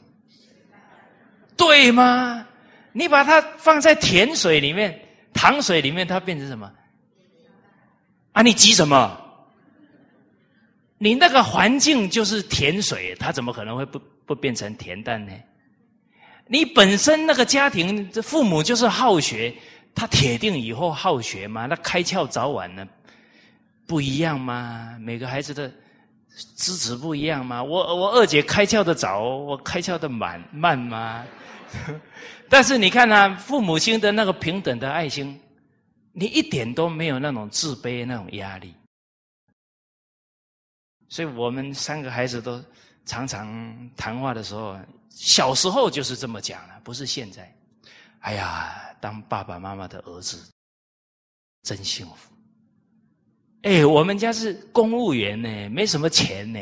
[1.56, 2.46] 对吗？
[2.92, 5.00] 你把它放在甜水里面、
[5.32, 6.70] 糖水里面，它变成什么？
[8.32, 9.20] 啊，你急什么？
[10.98, 15.32] 你那个环境就是甜水，它怎么可能会不不变成甜蛋呢？
[16.46, 19.54] 你本身那个家庭，这父母就是好学，
[19.94, 22.86] 他铁定以后好学嘛，那开窍早晚呢？
[23.86, 24.96] 不一样吗？
[25.00, 25.70] 每个孩子的
[26.56, 27.62] 资质不一样吗？
[27.62, 31.26] 我我二姐开窍的早，我开窍的慢慢吗？
[32.48, 35.40] 但是你看啊，父母亲的那个平等的爱心，
[36.12, 38.74] 你一点都没有那种自卑那种压力。
[41.08, 42.62] 所以我们三个孩子都
[43.04, 44.78] 常常谈话的时候，
[45.10, 47.52] 小时候就是这么讲了，不是现在。
[48.20, 50.50] 哎呀，当爸爸妈妈的儿子
[51.62, 52.33] 真幸福。
[53.64, 56.60] 哎，我们家是公务员呢，没什么钱呢，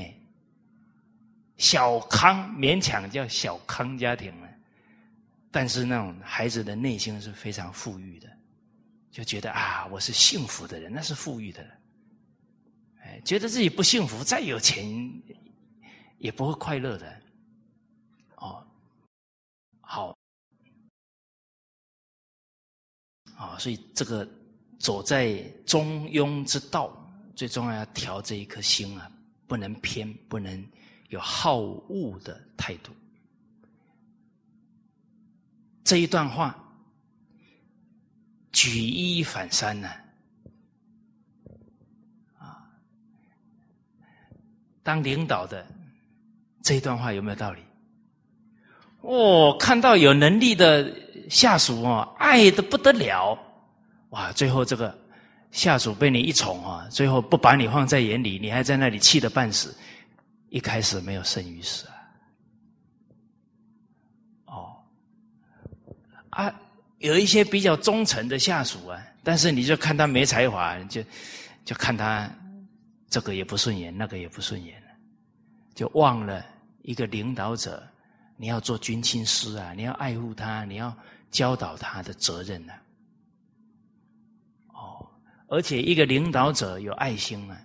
[1.56, 4.48] 小康勉强叫小康家庭了。
[5.50, 8.28] 但是那种孩子的内心是非常富裕的，
[9.10, 11.70] 就觉得啊，我是幸福的人，那是富裕的人。
[13.02, 14.86] 哎，觉得自己不幸福，再有钱
[16.18, 17.20] 也不会快乐的。
[18.36, 18.64] 哦，
[19.80, 20.16] 好，
[23.34, 24.26] 啊，所以这个
[24.82, 26.92] 走在中庸之道，
[27.36, 29.08] 最重要要调这一颗心啊，
[29.46, 30.66] 不能偏，不能
[31.10, 32.90] 有好恶的态度。
[35.84, 36.58] 这一段话，
[38.50, 39.88] 举一反三呢，
[42.38, 42.66] 啊，
[44.82, 45.64] 当领导的
[46.60, 47.62] 这一段话有没有道理？
[49.02, 50.92] 哦，看到有能力的
[51.30, 53.38] 下属哦，爱的不得了，
[54.12, 54.32] 哇！
[54.32, 54.96] 最后这个
[55.50, 59.74] 下属被你一宠啊，最后不把你放在眼里，你还在那里气得半死，
[60.50, 61.86] 一开始没有生于死。
[61.86, 61.94] 啊，
[64.46, 64.76] 哦
[66.30, 66.60] 啊
[66.98, 71.02] 有一些比较忠诚的下属啊，但是你就看他没才华，就
[71.64, 72.30] 就看他
[73.08, 74.80] 这个也不顺眼，那个也不顺眼，
[75.74, 76.44] 就忘了
[76.82, 77.82] 一个领导者，
[78.36, 80.94] 你要做军亲师啊，你要爱护他，你要
[81.30, 82.74] 教导他的责任呢。
[85.52, 87.60] 而且一个领导者有爱心啊，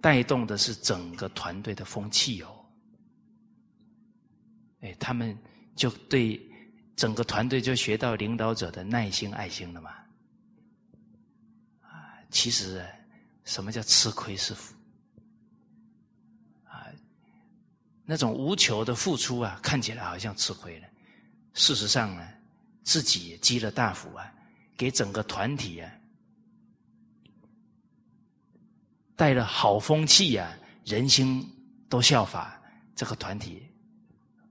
[0.00, 2.64] 带动的是整个团队的风气哦。
[4.80, 5.36] 哎，他们
[5.76, 6.40] 就对。
[6.96, 9.90] 整个团队就学到领导者的耐心、爱心了嘛？
[11.82, 12.82] 啊，其实
[13.44, 14.74] 什么叫吃亏是福？
[16.64, 16.88] 啊，
[18.06, 20.88] 那种无求的付出啊，看起来好像吃亏了，
[21.52, 22.26] 事实上呢，
[22.82, 24.32] 自己也积了大福啊，
[24.74, 25.92] 给整个团体啊
[29.16, 30.52] 带了好风气啊，
[30.84, 31.44] 人心
[31.88, 32.60] 都效法
[32.94, 33.66] 这个团体，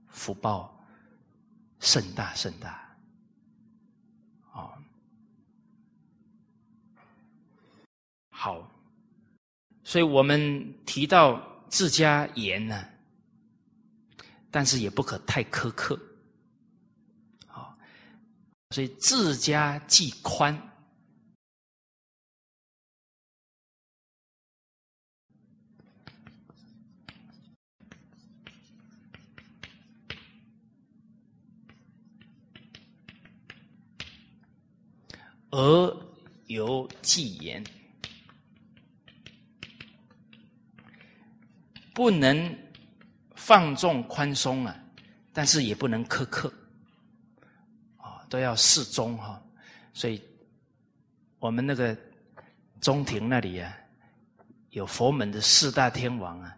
[0.08, 0.72] 福报。
[1.78, 2.96] 甚大甚大，
[4.54, 4.72] 哦，
[8.30, 8.66] 好，
[9.84, 11.38] 所以我们提到
[11.68, 12.82] 自家严呢，
[14.50, 16.00] 但是也不可太苛刻，
[17.46, 17.76] 好，
[18.70, 20.58] 所以自家既宽。
[35.50, 35.96] 而
[36.46, 37.64] 有忌言，
[41.94, 42.58] 不能
[43.34, 44.76] 放纵宽松啊，
[45.32, 46.52] 但是也不能苛刻，
[47.96, 49.40] 啊，都要适中哈。
[49.94, 50.20] 所以，
[51.38, 51.96] 我们那个
[52.80, 53.74] 中庭那里啊，
[54.70, 56.54] 有佛门的四大天王啊，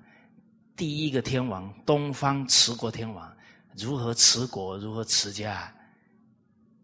[0.74, 3.36] 第一个天王东方持国天王，
[3.76, 5.72] 如何持国，如何持家，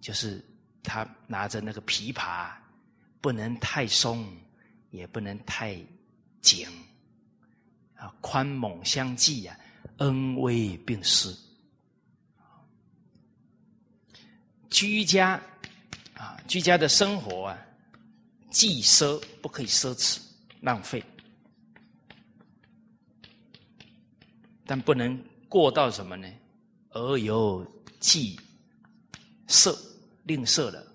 [0.01, 0.45] 就是。
[0.85, 2.53] 他拿着那个琵琶，
[3.21, 4.25] 不能太松，
[4.91, 5.77] 也不能太
[6.43, 6.69] 紧，
[7.97, 9.59] 啊，宽猛相济啊，
[9.97, 11.35] 恩威并施。
[14.69, 15.41] 居家
[16.15, 17.59] 啊，居家的生活啊，
[18.51, 20.21] 既奢不可以奢侈
[20.61, 21.03] 浪费，
[24.67, 26.29] 但不能过到什么呢？
[26.91, 27.65] 而有
[28.01, 28.39] 忌
[29.47, 29.77] 色。
[30.25, 30.87] 吝啬了，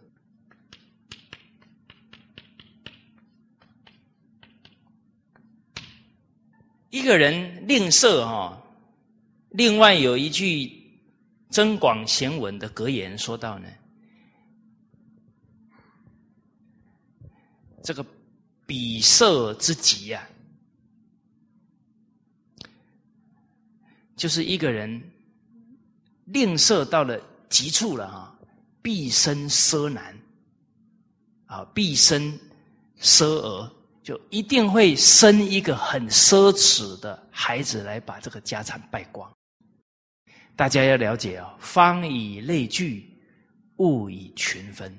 [6.90, 8.62] 一个人吝啬哈。
[9.52, 10.66] 另外有一句
[11.50, 13.68] 《增广贤文》的格言说到呢，
[17.84, 18.06] 这个
[18.66, 20.28] 比色之极呀，
[24.16, 25.12] 就是一个人
[26.26, 27.20] 吝啬到了
[27.50, 28.39] 极处了哈。
[28.82, 30.18] 必生奢男
[31.46, 32.38] 啊必生
[33.00, 33.72] 奢儿
[34.04, 39.32] 就一定会生一个很奢侈的孩子来把这个家产败光。
[40.56, 43.10] 大家要了解啊方以类聚
[43.78, 44.94] 物以群分。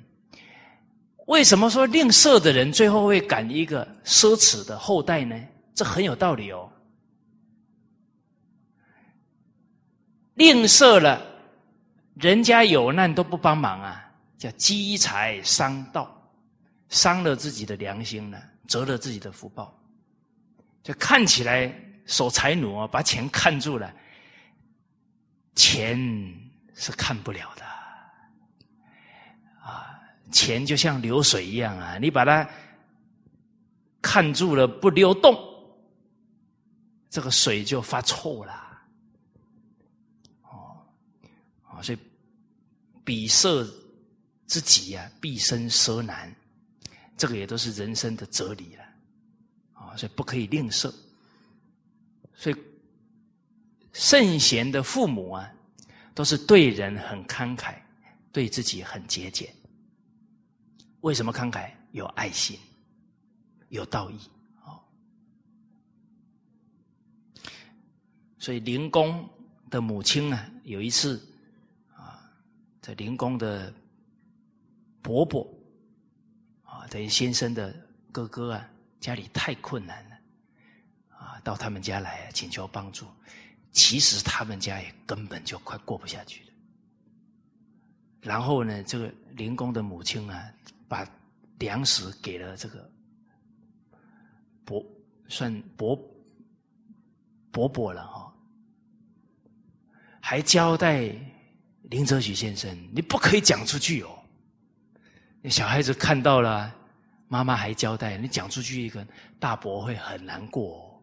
[1.27, 5.39] 为什么说吝啬的人最后会赶一个奢侈的后代呢？
[5.75, 6.71] 这很有道理哦。
[10.35, 11.23] 吝啬了
[12.15, 16.11] 人家有难都不帮忙啊，叫积财伤道，
[16.89, 19.77] 伤了自己的良心了，折了自己的福报。
[20.83, 21.73] 就看起来
[22.07, 23.95] 守财奴啊，把钱看住了，
[25.55, 25.99] 钱
[26.75, 27.65] 是看不了的
[29.63, 30.01] 啊，
[30.33, 32.49] 钱就像流水一样啊，你把它
[34.03, 35.39] 看住了不流动，
[37.11, 38.53] 这个水就发臭了。
[40.45, 40.81] 哦，
[41.83, 41.99] 所以
[43.05, 43.65] 比色
[44.47, 46.35] 之己啊，必生奢难，
[47.17, 48.85] 这个也都是人生的哲理了
[49.73, 49.97] 啊。
[49.97, 50.93] 所以不可以吝啬，
[52.35, 52.57] 所以
[53.93, 55.53] 圣贤的父母啊，
[56.15, 57.75] 都是对人很慷慨，
[58.33, 59.53] 对自己很节俭。
[61.01, 61.71] 为什么慷慨？
[61.93, 62.59] 有爱心，
[63.69, 64.19] 有道义。
[64.65, 64.81] 哦，
[68.39, 69.29] 所以灵公
[69.71, 71.21] 的母亲呢，有一次
[72.81, 73.73] 啊，在灵公的
[75.03, 75.47] 伯伯
[76.63, 77.75] 啊，等于先生的
[78.11, 78.69] 哥哥啊。
[79.01, 80.17] 家里太困难了，
[81.17, 83.07] 啊，到他们家来请求帮助。
[83.73, 86.53] 其实他们家也根本就快过不下去了。
[88.21, 90.53] 然后呢，这个灵公的母亲啊，
[90.87, 91.11] 把
[91.59, 92.91] 粮食给了这个
[94.67, 94.85] 伯，
[95.29, 95.99] 算伯
[97.51, 98.35] 伯伯了哈，
[100.21, 101.09] 还交代
[101.91, 104.19] 林则徐先生，你不可以讲出去哦。
[105.43, 106.77] 那小孩子看到了。
[107.33, 109.07] 妈妈还交代，你讲出去一个
[109.39, 111.01] 大伯会很难过。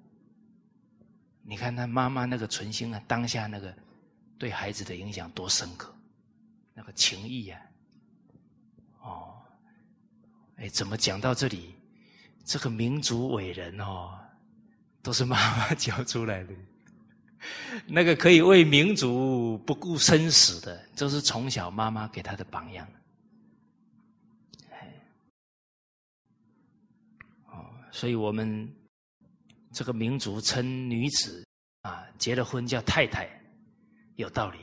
[1.41, 3.73] 你看他妈妈那个存心啊，当下那个
[4.37, 5.95] 对孩子的影响多深刻，
[6.73, 7.61] 那个情谊啊，
[8.99, 9.35] 哦，
[10.57, 11.75] 哎，怎么讲到这里，
[12.43, 14.19] 这个民族伟人哦，
[15.01, 16.53] 都是妈妈 教出来的，
[17.87, 22.87] 那个可以为民族不顾生死的，这是从小妈妈给他的榜样。
[27.89, 28.71] 所以我们
[29.71, 31.43] 这个民族称女子
[31.81, 33.27] 啊，结了婚叫太太，
[34.17, 34.59] 有道理。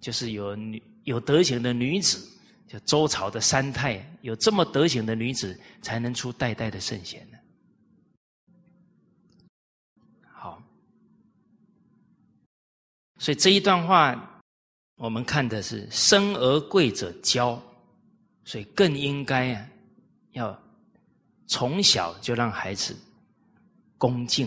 [0.00, 2.18] 就是有女有德行的女子，
[2.66, 7.38] 就周朝的三太，有这么德行的女子，才能出代代的圣贤呢。
[10.30, 10.62] 好，
[13.18, 14.42] 所以这一段话，
[14.96, 17.60] 我们看的是生而贵者骄，
[18.44, 19.68] 所以更应该啊，
[20.32, 20.62] 要。
[21.50, 22.94] 从小就让孩子
[23.96, 24.46] 恭敬，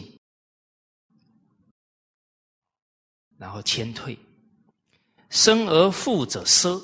[3.39, 4.15] 然后谦退。
[5.31, 6.79] 生而富者奢，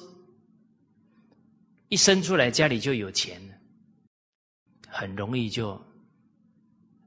[1.89, 3.53] 一生出来家里就有钱了，
[4.89, 5.80] 很容易就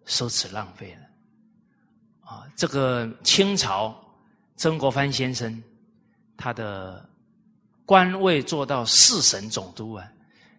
[0.07, 1.01] 奢侈浪费了。
[2.21, 4.10] 啊，这个清朝
[4.61, 5.65] 曾国藩先生，
[6.37, 7.09] 他的
[7.87, 10.07] 官位做到四省总督啊。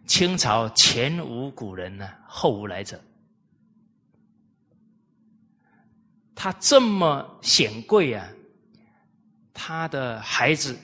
[0.07, 2.99] 清朝前无古人呢，后无来者。
[6.34, 8.28] 他这么显贵啊，
[9.53, 10.76] 他的孩子、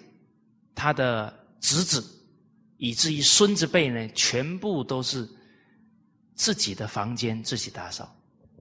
[0.75, 2.05] 他的侄子，
[2.77, 5.27] 以至于孙子辈呢，全部都是
[6.35, 8.15] 自己的房间自己打扫，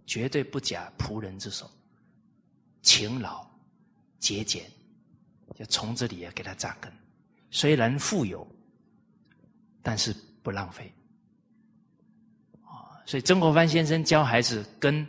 [0.06, 1.70] 绝对不假仆人之手，
[2.80, 3.46] 勤劳
[4.26, 4.70] 节俭，
[5.54, 6.92] 就从这里啊给他扎根。
[7.50, 8.46] 虽然富有，
[9.82, 10.14] 但是。
[10.46, 10.94] 不浪费
[12.62, 13.02] 啊！
[13.04, 15.04] 所以曾国藩先生教孩子跟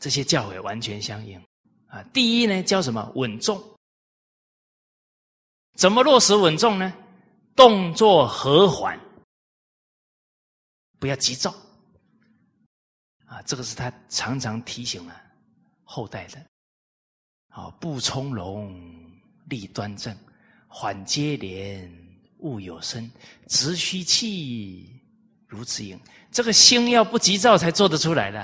[0.00, 1.38] 这些教诲完全相应
[1.86, 2.02] 啊。
[2.14, 3.62] 第一呢，教什么稳重？
[5.74, 6.90] 怎么落实稳重呢？
[7.54, 8.98] 动作和缓，
[10.98, 11.54] 不要急躁
[13.26, 13.42] 啊！
[13.42, 15.14] 这个是他常常提醒了
[15.84, 16.42] 后代的。
[17.56, 18.70] 啊，不从容，
[19.48, 20.14] 立端正，
[20.68, 22.06] 缓接连。
[22.40, 23.10] 物有声，
[23.48, 25.00] 直虚气，
[25.46, 25.98] 如此应。
[26.30, 28.38] 这个心要不急躁，才做得出来的。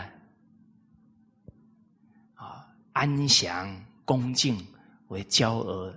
[2.34, 4.66] 啊，安详恭敬
[5.08, 5.94] 为娇娥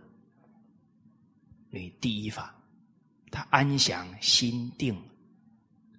[1.69, 2.53] 女第一法。
[3.31, 5.01] 他安详心定，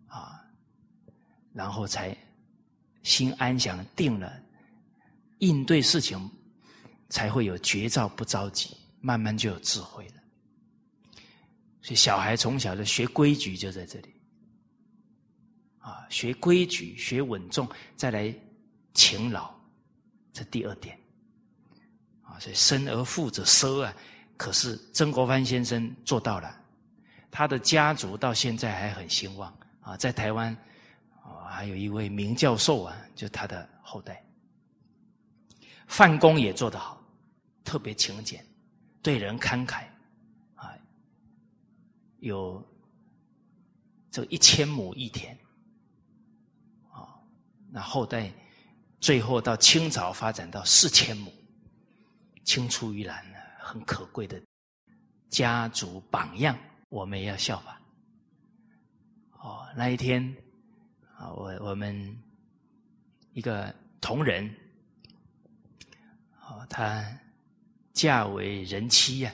[0.07, 0.45] 啊，
[1.55, 2.15] 然后才
[3.03, 4.31] 心安详定了，
[5.39, 6.31] 应对事情
[7.09, 10.15] 才会有绝招，不着急，慢慢就有智慧了。
[11.83, 14.15] 所以小孩从小的学规矩就在这里，
[15.79, 18.35] 啊，学规矩，学稳重，再来
[18.95, 19.55] 勤劳，
[20.33, 20.99] 这第二点，
[22.23, 23.95] 啊，所以生而富者奢啊，
[24.37, 26.61] 可是曾国藩先生做到了，
[27.31, 29.57] 他的家族到现在还很兴旺。
[29.81, 30.53] 啊，在台湾
[31.23, 34.21] 啊，还有一位名教授啊，就他的后代，
[35.87, 36.96] 范公也做得好，
[37.67, 38.47] 特别勤俭，
[39.03, 39.85] 对人慷慨，
[40.55, 40.73] 啊，
[42.21, 42.65] 有
[44.11, 45.37] 这一千亩一田，
[46.91, 47.21] 啊，
[47.71, 48.33] 那后代
[49.01, 51.33] 最后到清朝发展到四千亩，
[52.45, 54.41] 青出于蓝呢，很可贵的
[55.29, 56.57] 家族榜样，
[56.89, 57.81] 我们也要效法。
[59.33, 60.35] 哦，那一天
[61.17, 62.17] 啊，我我们
[63.33, 64.49] 一个同仁。
[66.49, 67.05] 哦，他
[67.97, 69.33] 嫁为人妻呀，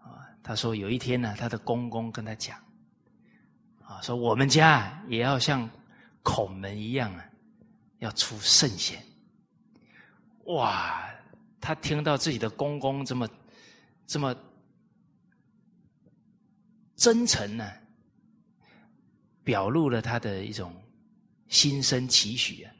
[0.00, 2.58] 啊，她说有一天呢，她的公公跟她讲，
[3.82, 5.68] 啊，说我们家也要像
[6.22, 7.24] 孔门一样啊，
[7.98, 8.98] 要出圣贤。
[10.46, 11.06] 哇，
[11.60, 13.28] 她听到自己的公公这么
[14.06, 14.34] 这么
[16.94, 17.70] 真诚呢，
[19.44, 20.74] 表露了他的一种
[21.48, 22.72] 心生期许啊，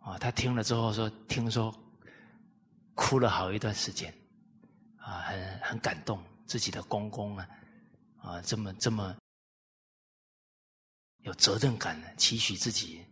[0.00, 1.72] 啊，他听了之后说，听说。
[2.96, 4.12] 哭了好一段时间，
[4.96, 7.48] 啊，很很感动自己的公公啊，
[8.16, 9.14] 啊，这么这么
[11.18, 13.04] 有责任感的，期许自己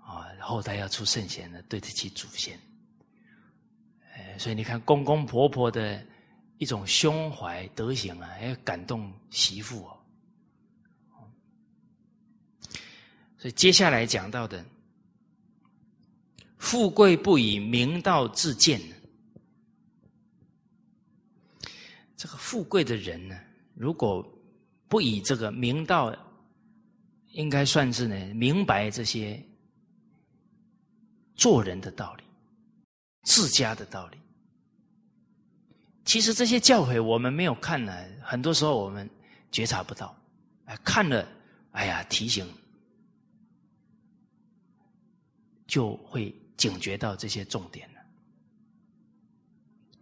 [0.00, 2.58] 啊，后代要出圣贤的，对得起祖先。
[4.12, 6.04] 哎，所以你看公公婆婆的
[6.58, 9.96] 一种胸怀德行啊，要感动媳妇哦。
[13.38, 14.62] 所以接下来讲到的，
[16.58, 18.80] 富贵不以明道自见。
[22.20, 23.40] 这个富贵的人呢，
[23.74, 24.22] 如果
[24.88, 26.14] 不以这个明道，
[27.28, 29.42] 应该算是呢明白这些
[31.34, 32.24] 做人的道理、
[33.22, 34.18] 自家的道理。
[36.04, 39.08] 其实这些教诲我们没有看呢，很多时候我们
[39.50, 40.14] 觉察不到。
[40.66, 41.26] 哎，看了，
[41.70, 42.46] 哎呀，提醒，
[45.66, 47.89] 就会警觉到这些重点。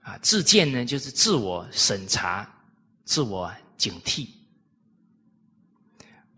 [0.08, 2.50] 啊，自见呢，就是自我审查、
[3.04, 4.26] 自我警惕，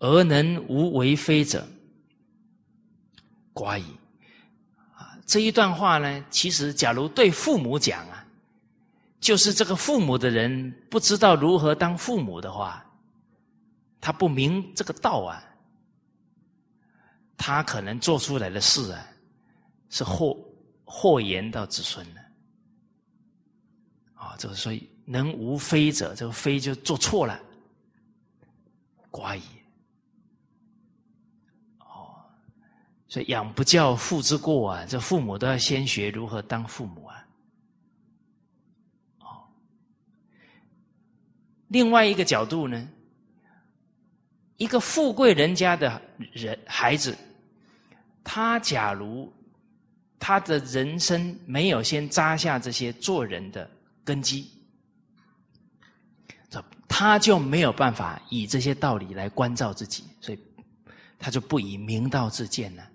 [0.01, 1.65] 而能无为非者，
[3.55, 3.85] 寡矣。
[4.97, 8.27] 啊，这一段话呢，其实假如对父母讲啊，
[9.21, 12.85] 就是这个父母的人不知道如何当父母的话，
[14.01, 15.45] 他不明这个道啊，
[17.37, 19.07] 他可能做出来的事啊，
[19.91, 20.37] 是祸
[20.85, 22.21] 祸延到子孙的。
[24.39, 27.41] 这个所以能无非者，这个非就做错了，
[29.11, 29.43] 寡矣。
[31.79, 32.15] 哦，
[33.09, 34.87] 所以养不教，父之过啊！
[34.87, 37.27] 这父母都要先学如何当父母啊。
[39.21, 39.43] 哦，
[41.69, 42.89] 另外一个角度呢，
[44.57, 46.01] 一个富贵人家的
[46.33, 47.17] 人孩子，
[48.23, 49.33] 他假如
[50.19, 53.69] 他的人生没有先扎下这些做人的。
[54.11, 54.51] 根基，
[56.51, 60.39] 这他就没有办法以这些道理来关照自己，所以
[61.17, 62.91] 他就不以明道自见了。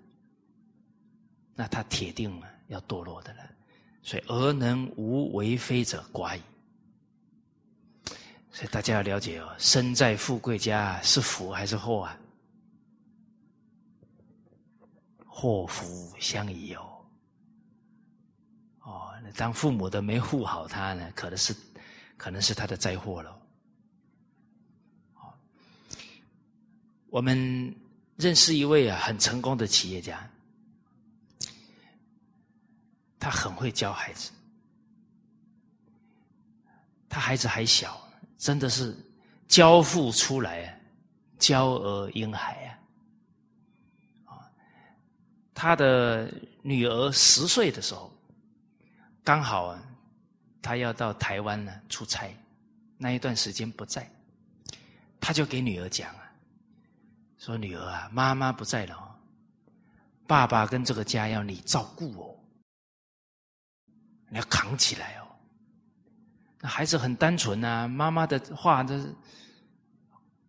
[1.54, 3.40] 那他铁定了要堕落的了。
[4.02, 6.42] 所以，而能无为非者寡矣。
[8.52, 12.18] 所以大家要了解哦，身在富贵家是福还是祸啊？
[15.24, 16.95] 祸福相依哦。
[19.36, 21.54] 当父母的没护好他呢，可能是
[22.16, 23.38] 可能是他的灾祸了。
[27.10, 27.74] 我们
[28.16, 30.28] 认识一位啊很成功的企业家，
[33.18, 34.30] 他很会教孩子，
[37.08, 38.00] 他孩子还小，
[38.38, 38.96] 真的是
[39.48, 40.78] 教父出来啊，
[41.38, 42.78] 教儿婴孩
[44.24, 44.32] 啊。
[44.34, 44.50] 啊，
[45.54, 46.32] 他的
[46.62, 48.10] 女儿十岁的时候。
[49.26, 49.82] 刚好啊，
[50.62, 52.32] 他要到台湾呢出差，
[52.96, 54.08] 那一段时间不在，
[55.18, 56.30] 他就给女儿讲啊，
[57.36, 59.18] 说女儿啊，妈妈不在了，
[60.28, 62.38] 爸爸跟这个家要你照顾哦，
[64.28, 65.26] 你要扛起来哦。
[66.60, 69.12] 那孩子很单纯啊，妈妈的话都是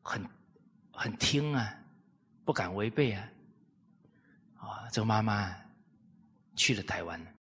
[0.03, 0.23] 很
[0.91, 1.75] 很听啊，
[2.45, 3.27] 不敢违背啊，
[4.57, 5.51] 啊，这个妈妈
[6.55, 7.31] 去了台湾了。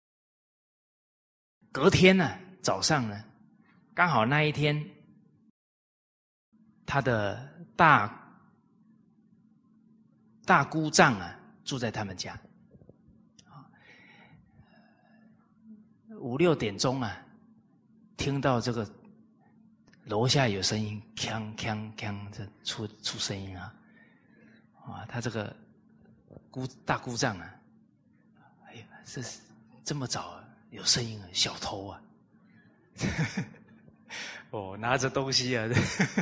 [1.76, 3.22] 隔天呢，早上呢，
[3.92, 4.82] 刚好那一天，
[6.86, 7.46] 他的
[7.76, 8.10] 大
[10.46, 12.34] 大姑丈啊住在他们家，
[16.18, 17.14] 五六点钟啊，
[18.16, 18.90] 听到这个
[20.04, 23.74] 楼下有声音，锵锵锵，这出出声音啊，
[24.86, 25.54] 啊，他这个
[26.50, 27.54] 姑大姑丈啊，
[28.64, 29.42] 哎呀，这是。
[29.84, 32.00] 这么早啊有声音啊，小偷啊！
[34.50, 35.66] 哦，拿着东西啊，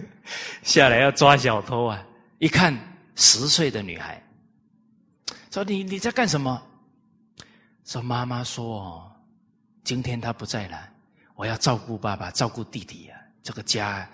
[0.63, 2.05] 下来要抓小偷啊！
[2.39, 2.77] 一看
[3.15, 4.23] 十岁的女孩，
[5.51, 6.63] 说：“你你在干什么？”
[7.85, 9.13] 说：“妈妈说哦，
[9.85, 10.89] 今天她不在了，
[11.35, 14.09] 我要照顾爸爸，照顾弟弟啊，这个家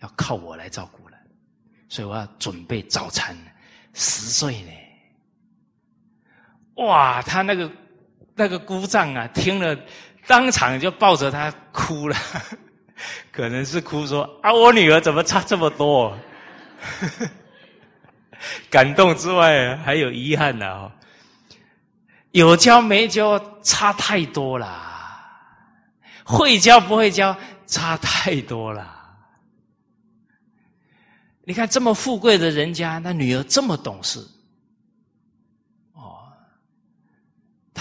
[0.00, 1.16] 要靠我来照顾了，
[1.88, 3.36] 所以我要准备早餐。”
[3.94, 4.72] 十岁呢？
[6.76, 7.70] 哇，他那个
[8.34, 9.76] 那个姑丈啊，听了
[10.26, 12.16] 当场就抱着他哭了，
[13.32, 16.16] 可能是哭说：“啊，我女儿怎么差这么多？”
[18.68, 20.90] 感动之外还有遗憾呢，
[22.32, 24.66] 有教没教差太多了，
[26.24, 27.36] 会教不会教
[27.66, 29.00] 差太多了。
[31.44, 34.18] 你看这么富贵的人家，那女儿这么懂事，
[35.92, 36.32] 哦，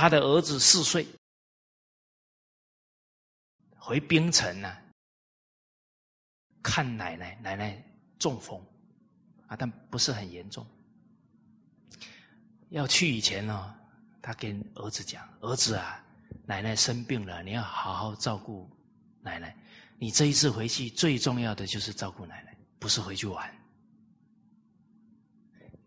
[0.02, 1.06] 他的儿子四岁，
[3.78, 4.76] 回冰城呢，
[6.64, 7.80] 看奶奶，奶奶
[8.18, 8.60] 中风，
[9.46, 10.66] 啊，但不是很严重。
[12.70, 13.76] 要去以前呢，
[14.24, 16.04] 他跟儿子讲：“儿子啊，
[16.48, 18.68] 奶奶生病了，你要好好照顾
[19.22, 19.56] 奶奶。
[20.00, 23.56] 你这一次回去最重要的就是照顾奶奶。”不是回去玩。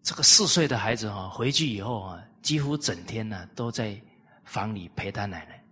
[0.04, 3.98] 这个四岁的孩子哈，回去以后啊，几乎整天呢都在
[4.44, 5.64] 房里陪他奶奶。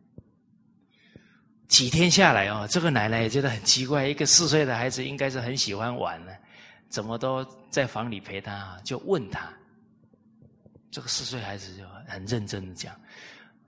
[1.69, 6.33] 几天下来哦，这个奶奶也觉得很奇怪，一个四岁的孩子应该是很喜欢玩呢，
[6.89, 8.81] 怎么都在房里陪他啊？
[8.83, 9.53] 就问他，
[10.91, 12.99] 这个四岁孩子就很认真的讲：“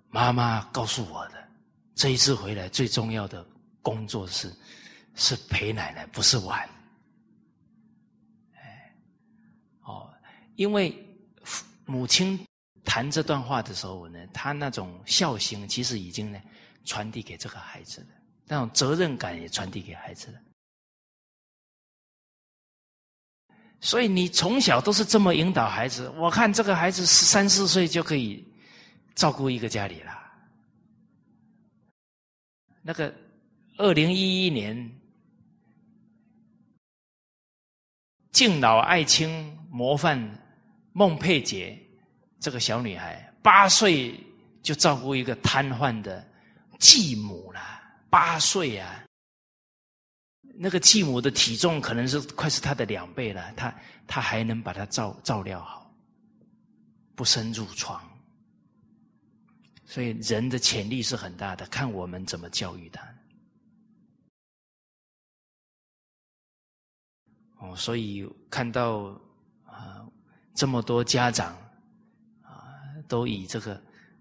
[0.09, 1.49] 妈妈告诉我的，
[1.95, 3.47] 这一次回来最重要的
[3.81, 4.53] 工作是
[5.15, 6.59] 是陪奶奶，不是玩。”
[9.85, 10.11] 哦
[10.57, 10.97] 因为
[11.85, 12.47] 母亲
[12.85, 16.41] 谈这段话的时候呢，他那种孝心其实已经呢
[16.85, 18.07] 传递给这个孩子了，
[18.47, 20.39] 那种责任感也传递给孩子了。
[23.81, 28.47] 所以你从小都是这么引导孩子，我看这个孩子十三四岁就可以
[29.15, 30.13] 照顾一个家里了。
[32.83, 33.15] 那个
[33.79, 35.01] 二零一一年
[38.31, 40.41] 敬老爱亲模范。
[40.97, 41.77] 孟佩杰
[42.45, 44.21] 这个小女孩八岁
[44.63, 46.23] 就照顾一个瘫痪的
[46.79, 47.59] 继母了，
[48.11, 49.03] 八岁啊！
[50.57, 53.75] 那个继母的体重可能是快是她的两倍了，她
[54.07, 55.91] 她还能把她照照料好，
[57.15, 57.99] 不生褥疮。
[59.87, 63.03] 所以人的潜力是很大的，看我们怎么教育他。
[67.61, 69.19] 哦，所以看到
[69.65, 70.07] 啊。
[70.55, 71.57] 这么多家长，
[73.09, 73.81] 都以这个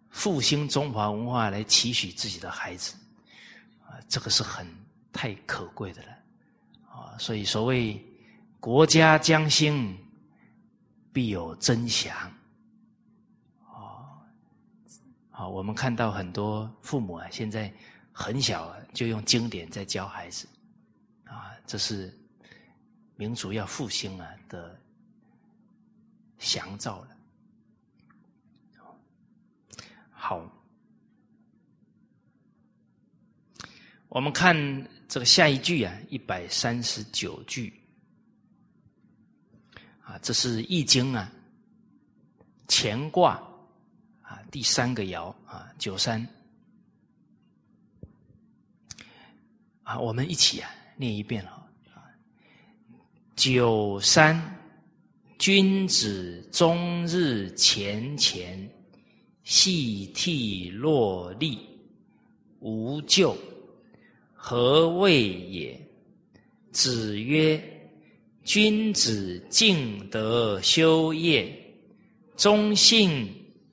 [0.10, 2.95] 复兴中华文化来期许自己的孩子
[3.81, 4.68] 啊，这个是很
[5.11, 6.11] 太可贵的了
[6.89, 7.18] 啊。
[7.18, 8.03] 所以所谓
[8.60, 9.97] 国家将兴，
[11.11, 12.15] 必有真祥
[13.65, 14.22] 啊。
[15.31, 17.73] 好，我们看到很多父母啊，现在
[18.11, 20.47] 很小就用经典在教孩子
[21.26, 22.18] 啊，这是
[23.15, 24.80] 民族要复兴啊的。
[26.39, 27.07] 祥兆了，
[30.11, 30.45] 好，
[34.14, 34.56] 我们看
[35.07, 37.73] 这个下一句啊，一百三十九句
[40.03, 41.31] 啊，这是《易经》啊，
[42.68, 43.41] 乾卦
[44.22, 46.27] 啊，第三个爻啊，九三
[49.81, 51.68] 啊，我们一起啊念一遍啊，
[53.35, 54.40] 九三。
[55.40, 58.69] 君子终日乾乾，
[59.44, 61.68] 细涕落利，
[62.60, 63.35] 无咎。
[64.45, 65.80] 何谓也？
[66.74, 67.57] 子曰：
[68.44, 71.49] 君子敬德修业，
[72.36, 73.26] 忠信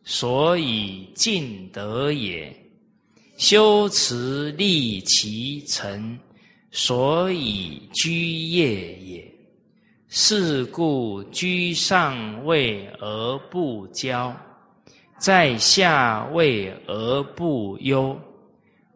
[0.04, 2.46] 所以敬德也；
[3.36, 6.16] 修辞立其诚，
[6.70, 9.34] 所以居业也。
[10.08, 14.32] 是故居上位而不骄，
[15.18, 18.16] 在下位而不忧。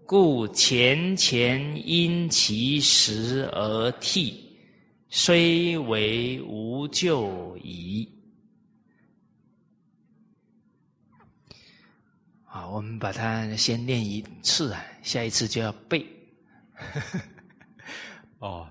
[0.07, 4.57] 故前前因其时而替，
[5.09, 8.09] 虽为无咎矣。
[12.45, 16.07] 好，我们把它先念一次啊，下一次就要背。
[18.39, 18.69] 哦，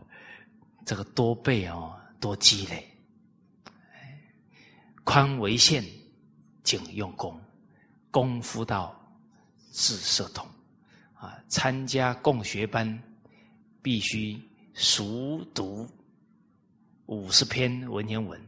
[0.86, 2.00] 这个多背哦。
[2.20, 2.88] 多积累，
[5.04, 5.84] 宽为限，
[6.64, 7.38] 紧用功，
[8.10, 8.98] 功夫到
[9.72, 10.48] 自社通。
[11.54, 13.00] 参加共学班
[13.84, 14.42] 必须
[14.74, 15.88] 熟读
[17.06, 18.42] 五十篇文言文。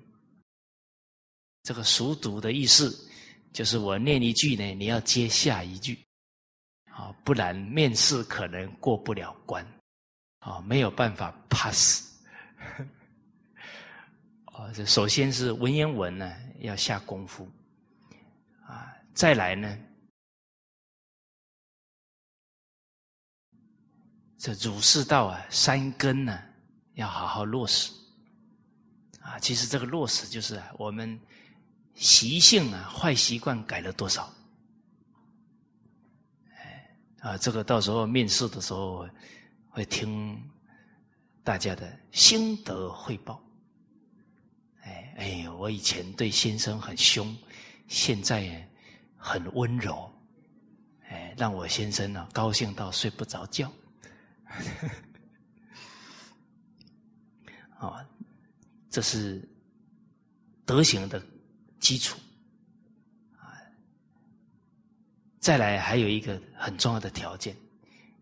[1.62, 3.08] 这个熟读的意思，
[3.54, 6.04] 就是我念一句呢，你要接下一句，
[6.90, 9.64] 啊，不然面试可能过不了关，
[10.40, 12.12] 啊，没有办法 pass。
[14.50, 17.48] 啊，这首先是文言文呢要下功夫，
[18.66, 19.78] 啊，再来呢。
[24.38, 26.40] 这儒释道啊，三根呢，
[26.94, 27.92] 要好好落实。
[29.22, 31.20] 啊，其实这个落实就是啊我们
[31.96, 34.32] 习性啊，坏习惯改了多少？
[37.22, 39.10] 啊，这个到时候面试的时候
[39.70, 40.40] 会听
[41.44, 43.42] 大家的心得汇报。
[44.84, 47.36] 哎哎，我以前对先生很凶，
[47.88, 48.70] 现在
[49.18, 50.08] 很温柔，
[51.08, 53.72] 哎，让我先生呢高兴到睡不着觉。
[57.78, 58.06] 啊，
[58.90, 59.48] 这是
[60.66, 61.22] 德行的
[61.80, 62.18] 基础
[63.38, 63.54] 啊。
[65.40, 67.56] 再来还有一个很重要的条件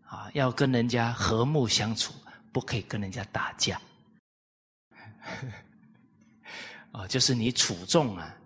[0.06, 2.12] 啊，要跟人家和睦相处，
[2.52, 3.80] 不可以跟人家打架。
[6.92, 8.36] 啊， 就是你处众啊，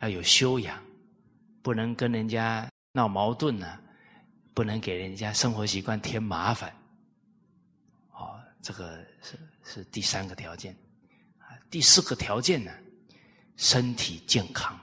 [0.00, 0.80] 要有修养，
[1.62, 3.78] 不能跟人家闹矛盾呢，
[4.54, 6.72] 不能给人家生活习惯添麻烦。
[8.66, 10.76] 这个是是第三个条件，
[11.38, 12.72] 啊，第四个条件呢，
[13.56, 14.76] 身体健康，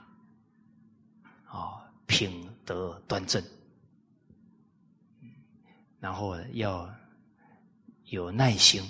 [1.44, 3.44] 啊，品德端正，
[6.00, 6.90] 然后要
[8.06, 8.82] 有耐心，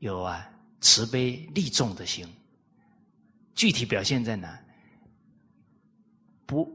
[0.00, 0.46] 有啊
[0.82, 2.30] 慈悲利众的心，
[3.54, 4.62] 具体表现在哪？
[6.44, 6.70] 不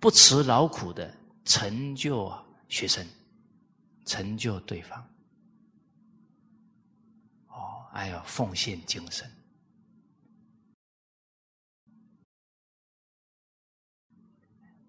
[0.00, 1.14] 不辞劳苦的
[1.44, 2.32] 成就
[2.70, 3.06] 学生，
[4.06, 5.06] 成就对方。
[7.98, 9.28] 还有奉献精神，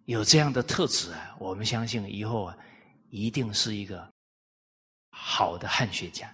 [0.06, 2.58] 有这样的特质啊，我们相信以后啊，
[3.10, 4.14] 一定是一个
[5.10, 6.32] 好的汉学家，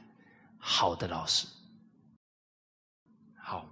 [0.60, 1.48] 好的老师。
[3.38, 3.66] 好，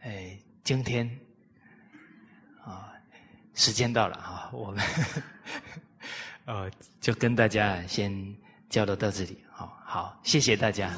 [0.00, 1.27] 哎，今天。
[3.58, 4.84] 时间到了啊，我们
[6.46, 6.70] 呃
[7.00, 8.36] 就跟大家先
[8.70, 10.92] 交流到这里，好好谢谢大家。